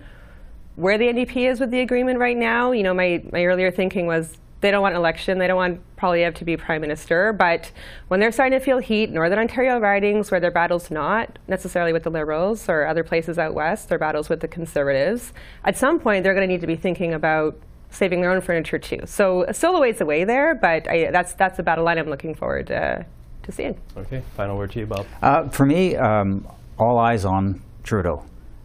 where 0.75 0.97
the 0.97 1.05
NDP 1.05 1.49
is 1.49 1.59
with 1.59 1.71
the 1.71 1.81
agreement 1.81 2.19
right 2.19 2.38
now. 2.38 2.71
You 2.71 2.83
know, 2.83 2.93
my, 2.93 3.21
my 3.31 3.43
earlier 3.43 3.71
thinking 3.71 4.05
was 4.05 4.38
they 4.61 4.71
don't 4.71 4.81
want 4.81 4.95
election, 4.95 5.37
they 5.37 5.47
don't 5.47 5.57
want 5.57 5.81
Poilievre 5.97 6.35
to 6.35 6.45
be 6.45 6.57
prime 6.57 6.81
minister, 6.81 7.33
but 7.33 7.71
when 8.09 8.19
they're 8.19 8.31
starting 8.31 8.57
to 8.57 8.63
feel 8.63 8.79
heat, 8.79 9.09
Northern 9.09 9.39
Ontario 9.39 9.79
ridings 9.79 10.31
where 10.31 10.39
their 10.39 10.51
battle's 10.51 10.91
not 10.91 11.39
necessarily 11.47 11.93
with 11.93 12.03
the 12.03 12.09
Liberals 12.09 12.67
or 12.67 12.85
other 12.85 13.03
places 13.03 13.39
out 13.39 13.53
west, 13.53 13.89
their 13.89 13.99
battles 13.99 14.29
with 14.29 14.41
the 14.41 14.47
Conservatives, 14.47 15.33
at 15.63 15.77
some 15.77 15.99
point 15.99 16.23
they're 16.23 16.33
going 16.33 16.47
to 16.47 16.51
need 16.53 16.61
to 16.61 16.67
be 16.67 16.75
thinking 16.75 17.13
about 17.13 17.57
saving 17.89 18.21
their 18.21 18.31
own 18.31 18.41
furniture 18.41 18.77
too. 18.77 18.99
So 19.05 19.45
still 19.51 19.75
a 19.75 19.81
ways 19.81 20.01
away 20.01 20.23
there, 20.23 20.55
but 20.55 20.87
I, 20.89 21.09
that's 21.11 21.33
that's 21.33 21.57
the 21.57 21.63
battle 21.63 21.85
line 21.85 21.97
I'm 21.97 22.09
looking 22.09 22.35
forward 22.35 22.71
uh, 22.71 23.03
to 23.43 23.51
seeing. 23.51 23.79
Okay, 23.97 24.21
final 24.35 24.57
word 24.57 24.71
to 24.71 24.79
you, 24.79 24.85
Bob. 24.85 25.05
Uh, 25.21 25.49
for 25.49 25.65
me, 25.65 25.95
um, 25.95 26.47
all 26.77 26.99
eyes 26.99 27.25
on 27.25 27.61
Trudeau. 27.83 28.23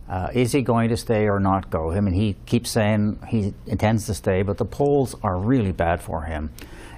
Uh, 0.08 0.28
is 0.34 0.52
he 0.52 0.62
going 0.62 0.90
to 0.90 0.96
stay 0.96 1.28
or 1.28 1.40
not 1.40 1.70
go? 1.70 1.90
I 1.90 2.00
mean, 2.00 2.14
he 2.14 2.34
keeps 2.46 2.70
saying 2.70 3.18
he 3.28 3.54
intends 3.66 4.06
to 4.06 4.14
stay, 4.14 4.42
but 4.42 4.58
the 4.58 4.64
polls 4.64 5.14
are 5.22 5.38
really 5.38 5.72
bad 5.72 6.02
for 6.02 6.22
him. 6.22 6.50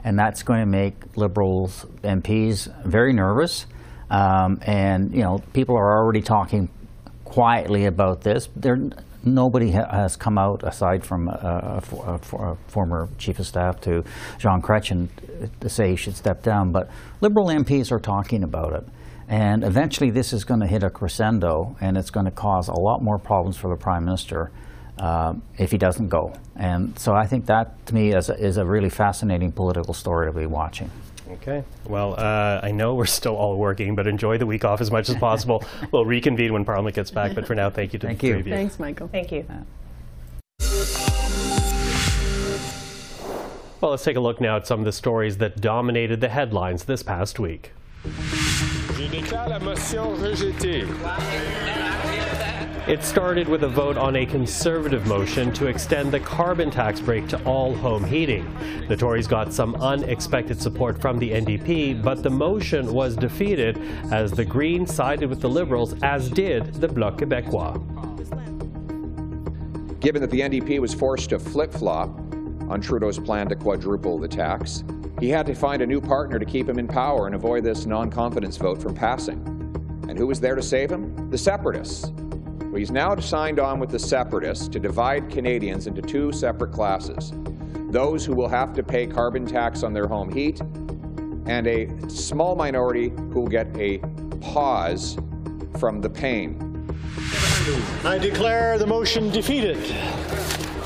And 0.03 0.19
that's 0.19 0.43
going 0.43 0.61
to 0.61 0.67
make 0.67 0.95
Liberals 1.17 1.87
MPs 2.03 2.69
very 2.85 3.13
nervous. 3.13 3.67
Um, 4.11 4.59
and, 4.63 5.13
you 5.13 5.23
know, 5.23 5.39
people 5.53 5.77
are 5.77 5.99
already 5.99 6.21
talking 6.21 6.69
quietly 7.25 7.87
about 7.87 8.23
this. 8.23 8.49
They're, 8.57 8.79
nobody 9.25 9.73
ha 9.73 9.85
has 9.91 10.17
come 10.17 10.39
out 10.39 10.63
aside 10.63 11.05
from 11.05 11.29
a, 11.29 11.83
a, 11.83 12.15
a, 12.15 12.57
former 12.69 13.09
chief 13.19 13.39
of 13.39 13.47
staff 13.47 13.81
to 13.81 14.05
Jean 14.39 14.63
Chrétien 14.63 15.09
to 15.61 15.69
say 15.69 15.91
he 15.91 15.97
should 15.97 16.17
step 16.17 16.43
down. 16.43 16.73
But 16.73 16.89
Liberal 17.21 17.49
MPs 17.49 17.91
are 17.91 17.99
talking 17.99 18.45
about 18.45 18.73
it. 18.73 18.85
And 19.29 19.65
eventually 19.65 20.11
this 20.11 20.33
is 20.33 20.45
going 20.45 20.61
to 20.61 20.67
hit 20.67 20.83
a 20.83 20.91
crescendo 20.91 21.77
and 21.81 21.97
it's 21.97 22.11
going 22.11 22.27
to 22.27 22.33
cause 22.33 22.69
a 22.69 22.75
lot 22.75 23.03
more 23.03 23.19
problems 23.19 23.57
for 23.57 23.69
the 23.69 23.77
Prime 23.77 24.05
Minister 24.05 24.53
uh, 24.99 25.35
if 25.59 25.71
he 25.71 25.79
doesn't 25.79 26.09
go. 26.09 26.33
And 26.55 26.99
so 26.99 27.15
I 27.15 27.27
think 27.27 27.47
that, 27.47 27.85
to 27.87 27.95
me, 27.95 28.15
is 28.15 28.31
a, 28.31 28.35
is 28.35 28.57
a 28.57 28.65
really 28.65 28.89
fascinating 28.89 29.53
political 29.53 29.95
story 29.95 30.27
to 30.27 30.39
be 30.39 30.47
watching. 30.47 30.91
Okay. 31.29 31.65
Well, 31.89 32.15
uh, 32.15 32.61
I 32.63 32.71
know 32.71 32.95
we're 32.95 33.07
still 33.07 33.35
all 33.35 33.59
working, 33.59 33.97
but 33.97 34.07
enjoy 34.07 34.39
the 34.39 34.47
week 34.47 34.65
off 34.65 34.81
as 34.81 34.93
much 34.93 35.09
as 35.09 35.17
possible. 35.17 35.65
we'll 35.93 36.05
reconvene 36.05 36.53
when 36.53 36.65
Parliament 36.65 36.95
gets 36.95 37.11
back. 37.11 37.35
But 37.35 37.47
for 37.47 37.55
now, 37.57 37.69
thank 37.69 37.93
you 37.93 37.99
to 37.99 38.07
thank 38.07 38.21
the 38.21 38.29
you. 38.29 38.33
three 38.35 38.41
of 38.41 38.47
you. 38.47 38.55
Thanks, 38.55 38.79
Michael. 38.79 39.09
Thank 39.09 39.33
you. 39.33 39.45
Well, 43.81 43.91
let's 43.91 44.05
take 44.05 44.17
a 44.17 44.21
look 44.21 44.41
now 44.41 44.57
at 44.57 44.67
some 44.67 44.81
of 44.81 44.87
the 44.87 44.93
stories 44.93 45.39
that 45.39 45.61
dominated 45.61 46.21
the 46.21 46.29
headlines 46.29 46.85
this 46.85 47.03
past 47.03 47.39
week. 47.39 47.73
It 52.89 53.03
started 53.03 53.49
with 53.49 53.65
a 53.65 53.69
vote 53.69 53.97
on 53.97 54.17
a 54.17 54.25
conservative 54.25 55.07
motion 55.07 55.53
to 55.55 55.67
extend 55.67 56.13
the 56.13 56.21
carbon 56.21 56.71
tax 56.71 57.01
break 57.01 57.27
to 57.29 57.43
all 57.45 57.75
home 57.75 58.05
heating. 58.05 58.47
The 58.89 58.97
Tories 58.97 59.27
got 59.27 59.53
some 59.53 59.75
unexpected 59.77 60.61
support 60.61 61.01
from 61.01 61.19
the 61.19 61.31
NDP, 61.31 62.03
but 62.03 62.23
the 62.23 62.31
motion 62.31 62.93
was 62.93 63.17
defeated 63.17 63.77
as 64.13 64.31
the 64.31 64.45
Greens 64.45 64.95
sided 64.95 65.29
with 65.29 65.41
the 65.41 65.49
Liberals, 65.49 65.95
as 66.03 66.31
did 66.31 66.75
the 66.75 66.87
Bloc 66.87 67.19
Québécois. 67.19 67.75
Given 70.01 70.21
that 70.23 70.31
the 70.31 70.41
NDP 70.41 70.79
was 70.79 70.95
forced 70.95 71.31
to 71.31 71.39
flip-flop 71.39 72.09
on 72.69 72.81
Trudeau's 72.81 73.19
plan 73.19 73.49
to 73.49 73.57
quadruple 73.57 74.19
the 74.19 74.29
tax, 74.29 74.85
he 75.19 75.29
had 75.29 75.47
to 75.47 75.55
find 75.55 75.83
a 75.83 75.87
new 75.87 76.01
partner 76.01 76.39
to 76.39 76.45
keep 76.45 76.69
him 76.69 76.79
in 76.79 76.87
power 76.87 77.27
and 77.27 77.35
avoid 77.35 77.65
this 77.65 77.87
non-confidence 77.87 78.57
vote 78.57 78.81
from 78.81 78.95
passing. 78.95 79.41
And 80.09 80.19
who 80.19 80.27
was 80.27 80.41
there 80.41 80.55
to 80.55 80.63
save 80.63 80.91
him? 80.91 81.31
The 81.31 81.39
Separatists. 81.39 82.11
Well, 82.61 82.77
he's 82.77 82.91
now 82.91 83.17
signed 83.17 83.59
on 83.59 83.81
with 83.81 83.91
the 83.91 83.99
Separatists 83.99 84.69
to 84.69 84.79
divide 84.79 85.31
Canadians 85.31 85.87
into 85.87 86.03
two 86.03 86.33
separate 86.33 86.73
classes. 86.73 87.33
Those 87.91 88.27
who 88.27 88.35
will 88.35 88.49
have 88.49 88.75
to 88.75 88.83
pay 88.83 89.07
carbon 89.07 89.47
tax 89.47 89.83
on 89.83 89.95
their 89.95 90.07
home 90.07 90.31
heat, 90.31 90.61
and 91.47 91.67
a 91.67 91.89
small 92.11 92.55
minority 92.55 93.09
who 93.09 93.41
will 93.41 93.47
get 93.47 93.69
a 93.77 93.99
pause 94.41 95.17
from 95.79 96.01
the 96.01 96.11
pain. 96.11 96.63
I 98.05 98.19
declare 98.19 98.79
the 98.79 98.87
motion 98.87 99.31
defeated. 99.31 99.79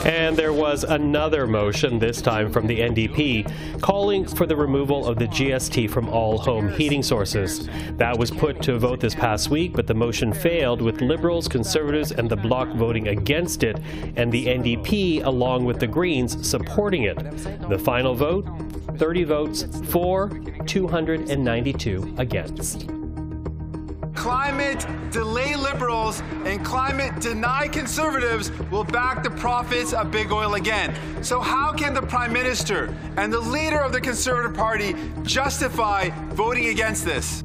And 0.04 0.34
there 0.36 0.52
was 0.52 0.84
another 0.84 1.46
motion, 1.46 1.98
this 1.98 2.22
time 2.22 2.50
from 2.50 2.66
the 2.66 2.80
NDP, 2.80 3.80
calling 3.82 4.26
for 4.26 4.46
the 4.46 4.56
removal 4.56 5.06
of 5.06 5.18
the 5.18 5.26
GST 5.26 5.90
from 5.90 6.08
all 6.08 6.38
home 6.38 6.70
heating 6.70 7.02
sources. 7.02 7.68
That 7.98 8.18
was 8.18 8.30
put 8.30 8.62
to 8.62 8.74
a 8.74 8.78
vote 8.78 9.00
this 9.00 9.14
past 9.14 9.50
week, 9.50 9.74
but 9.74 9.86
the 9.86 9.94
motion 9.94 10.32
failed, 10.32 10.80
with 10.80 11.02
Liberals, 11.02 11.48
Conservatives, 11.48 12.12
and 12.12 12.30
the 12.30 12.36
Bloc 12.36 12.68
voting 12.70 13.08
against 13.08 13.62
it, 13.62 13.78
and 14.16 14.32
the 14.32 14.46
NDP, 14.46 15.24
along 15.24 15.66
with 15.66 15.78
the 15.78 15.86
Greens, 15.86 16.48
supporting 16.48 17.02
it. 17.02 17.18
The 17.68 17.78
final 17.78 18.14
vote 18.14 18.46
30 18.96 19.24
votes 19.24 19.66
for, 19.90 20.30
292 20.66 22.14
against. 22.18 22.99
Climate 24.20 24.86
delay 25.10 25.56
liberals 25.56 26.20
and 26.44 26.62
climate 26.62 27.18
deny 27.22 27.66
conservatives 27.66 28.52
will 28.70 28.84
back 28.84 29.22
the 29.22 29.30
profits 29.30 29.94
of 29.94 30.10
big 30.10 30.30
oil 30.30 30.56
again. 30.56 30.94
So, 31.22 31.40
how 31.40 31.72
can 31.72 31.94
the 31.94 32.02
Prime 32.02 32.30
Minister 32.30 32.94
and 33.16 33.32
the 33.32 33.40
leader 33.40 33.78
of 33.80 33.92
the 33.92 34.00
Conservative 34.02 34.54
Party 34.54 34.94
justify 35.22 36.10
voting 36.34 36.66
against 36.66 37.06
this? 37.06 37.42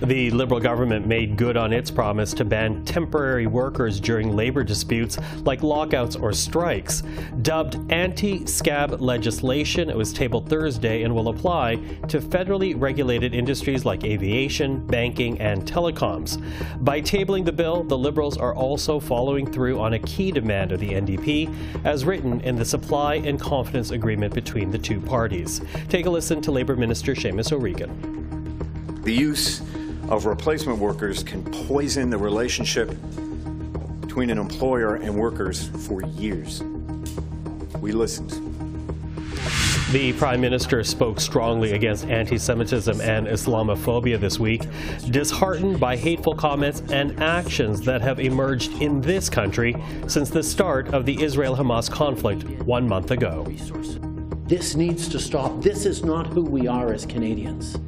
The 0.00 0.30
Liberal 0.30 0.60
government 0.60 1.08
made 1.08 1.36
good 1.36 1.56
on 1.56 1.72
its 1.72 1.90
promise 1.90 2.32
to 2.34 2.44
ban 2.44 2.84
temporary 2.84 3.48
workers 3.48 3.98
during 3.98 4.36
labor 4.36 4.62
disputes 4.62 5.18
like 5.42 5.64
lockouts 5.64 6.14
or 6.14 6.32
strikes. 6.32 7.02
Dubbed 7.42 7.92
anti 7.92 8.46
scab 8.46 9.00
legislation, 9.00 9.90
it 9.90 9.96
was 9.96 10.12
tabled 10.12 10.48
Thursday 10.48 11.02
and 11.02 11.12
will 11.12 11.30
apply 11.30 11.76
to 12.06 12.20
federally 12.20 12.80
regulated 12.80 13.34
industries 13.34 13.84
like 13.84 14.04
aviation, 14.04 14.86
banking, 14.86 15.40
and 15.40 15.66
telecoms. 15.66 16.40
By 16.84 17.00
tabling 17.00 17.44
the 17.44 17.52
bill, 17.52 17.82
the 17.82 17.98
Liberals 17.98 18.38
are 18.38 18.54
also 18.54 19.00
following 19.00 19.50
through 19.50 19.80
on 19.80 19.94
a 19.94 19.98
key 19.98 20.30
demand 20.30 20.70
of 20.70 20.78
the 20.78 20.90
NDP, 20.90 21.52
as 21.84 22.04
written 22.04 22.40
in 22.42 22.54
the 22.54 22.64
Supply 22.64 23.16
and 23.16 23.40
Confidence 23.40 23.90
Agreement 23.90 24.32
between 24.32 24.70
the 24.70 24.78
two 24.78 25.00
parties. 25.00 25.60
Take 25.88 26.06
a 26.06 26.10
listen 26.10 26.40
to 26.42 26.52
Labor 26.52 26.76
Minister 26.76 27.16
Seamus 27.16 27.50
O'Regan. 27.50 28.18
The 29.02 29.14
use 29.14 29.62
of 30.08 30.26
replacement 30.26 30.78
workers 30.78 31.22
can 31.22 31.44
poison 31.66 32.10
the 32.10 32.18
relationship 32.18 32.88
between 34.00 34.30
an 34.30 34.38
employer 34.38 34.96
and 34.96 35.14
workers 35.14 35.68
for 35.86 36.02
years. 36.02 36.62
We 37.80 37.92
listened. 37.92 38.32
The 39.92 40.12
Prime 40.14 40.42
Minister 40.42 40.84
spoke 40.84 41.18
strongly 41.18 41.72
against 41.72 42.06
anti 42.08 42.36
Semitism 42.36 43.00
and 43.00 43.26
Islamophobia 43.26 44.20
this 44.20 44.38
week, 44.38 44.66
disheartened 45.08 45.80
by 45.80 45.96
hateful 45.96 46.34
comments 46.34 46.82
and 46.90 47.18
actions 47.22 47.80
that 47.82 48.02
have 48.02 48.20
emerged 48.20 48.82
in 48.82 49.00
this 49.00 49.30
country 49.30 49.74
since 50.06 50.28
the 50.28 50.42
start 50.42 50.88
of 50.92 51.06
the 51.06 51.22
Israel 51.22 51.56
Hamas 51.56 51.90
conflict 51.90 52.44
one 52.64 52.86
month 52.86 53.12
ago. 53.12 53.46
This 54.46 54.74
needs 54.74 55.08
to 55.08 55.18
stop. 55.18 55.62
This 55.62 55.86
is 55.86 56.04
not 56.04 56.26
who 56.26 56.42
we 56.42 56.66
are 56.66 56.92
as 56.92 57.06
Canadians. 57.06 57.78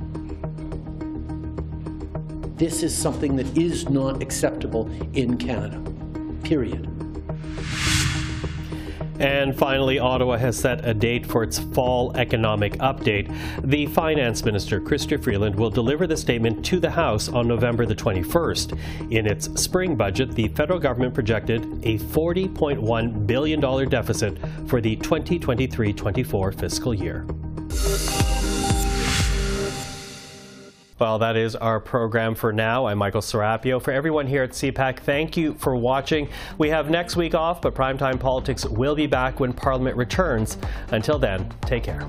This 2.60 2.82
is 2.82 2.94
something 2.94 3.36
that 3.36 3.56
is 3.56 3.88
not 3.88 4.20
acceptable 4.20 4.90
in 5.14 5.38
Canada. 5.38 5.80
Period. 6.42 6.86
And 9.18 9.56
finally, 9.56 9.98
Ottawa 9.98 10.36
has 10.36 10.58
set 10.58 10.86
a 10.86 10.92
date 10.92 11.24
for 11.24 11.42
its 11.42 11.58
fall 11.58 12.14
economic 12.18 12.74
update. 12.74 13.34
The 13.64 13.86
finance 13.86 14.44
minister, 14.44 14.78
Chrystia 14.78 15.22
Freeland, 15.22 15.54
will 15.54 15.70
deliver 15.70 16.06
the 16.06 16.18
statement 16.18 16.62
to 16.66 16.78
the 16.78 16.90
House 16.90 17.30
on 17.30 17.48
November 17.48 17.86
the 17.86 17.96
21st. 17.96 19.10
In 19.10 19.26
its 19.26 19.46
spring 19.58 19.96
budget, 19.96 20.32
the 20.32 20.48
federal 20.48 20.78
government 20.78 21.14
projected 21.14 21.62
a 21.82 21.96
$40.1 21.98 23.26
billion 23.26 23.88
deficit 23.88 24.36
for 24.66 24.82
the 24.82 24.96
2023 24.96 25.94
24 25.94 26.52
fiscal 26.52 26.92
year. 26.92 27.24
Well, 31.00 31.18
that 31.20 31.34
is 31.34 31.56
our 31.56 31.80
program 31.80 32.34
for 32.34 32.52
now. 32.52 32.84
I'm 32.84 32.98
Michael 32.98 33.22
Serapio. 33.22 33.80
For 33.80 33.90
everyone 33.90 34.26
here 34.26 34.42
at 34.42 34.50
CPAC, 34.50 34.98
thank 34.98 35.34
you 35.34 35.54
for 35.54 35.74
watching. 35.74 36.28
We 36.58 36.68
have 36.68 36.90
next 36.90 37.16
week 37.16 37.34
off, 37.34 37.62
but 37.62 37.74
Primetime 37.74 38.20
Politics 38.20 38.66
will 38.66 38.94
be 38.94 39.06
back 39.06 39.40
when 39.40 39.54
Parliament 39.54 39.96
returns. 39.96 40.58
Until 40.90 41.18
then, 41.18 41.50
take 41.62 41.84
care. 41.84 42.06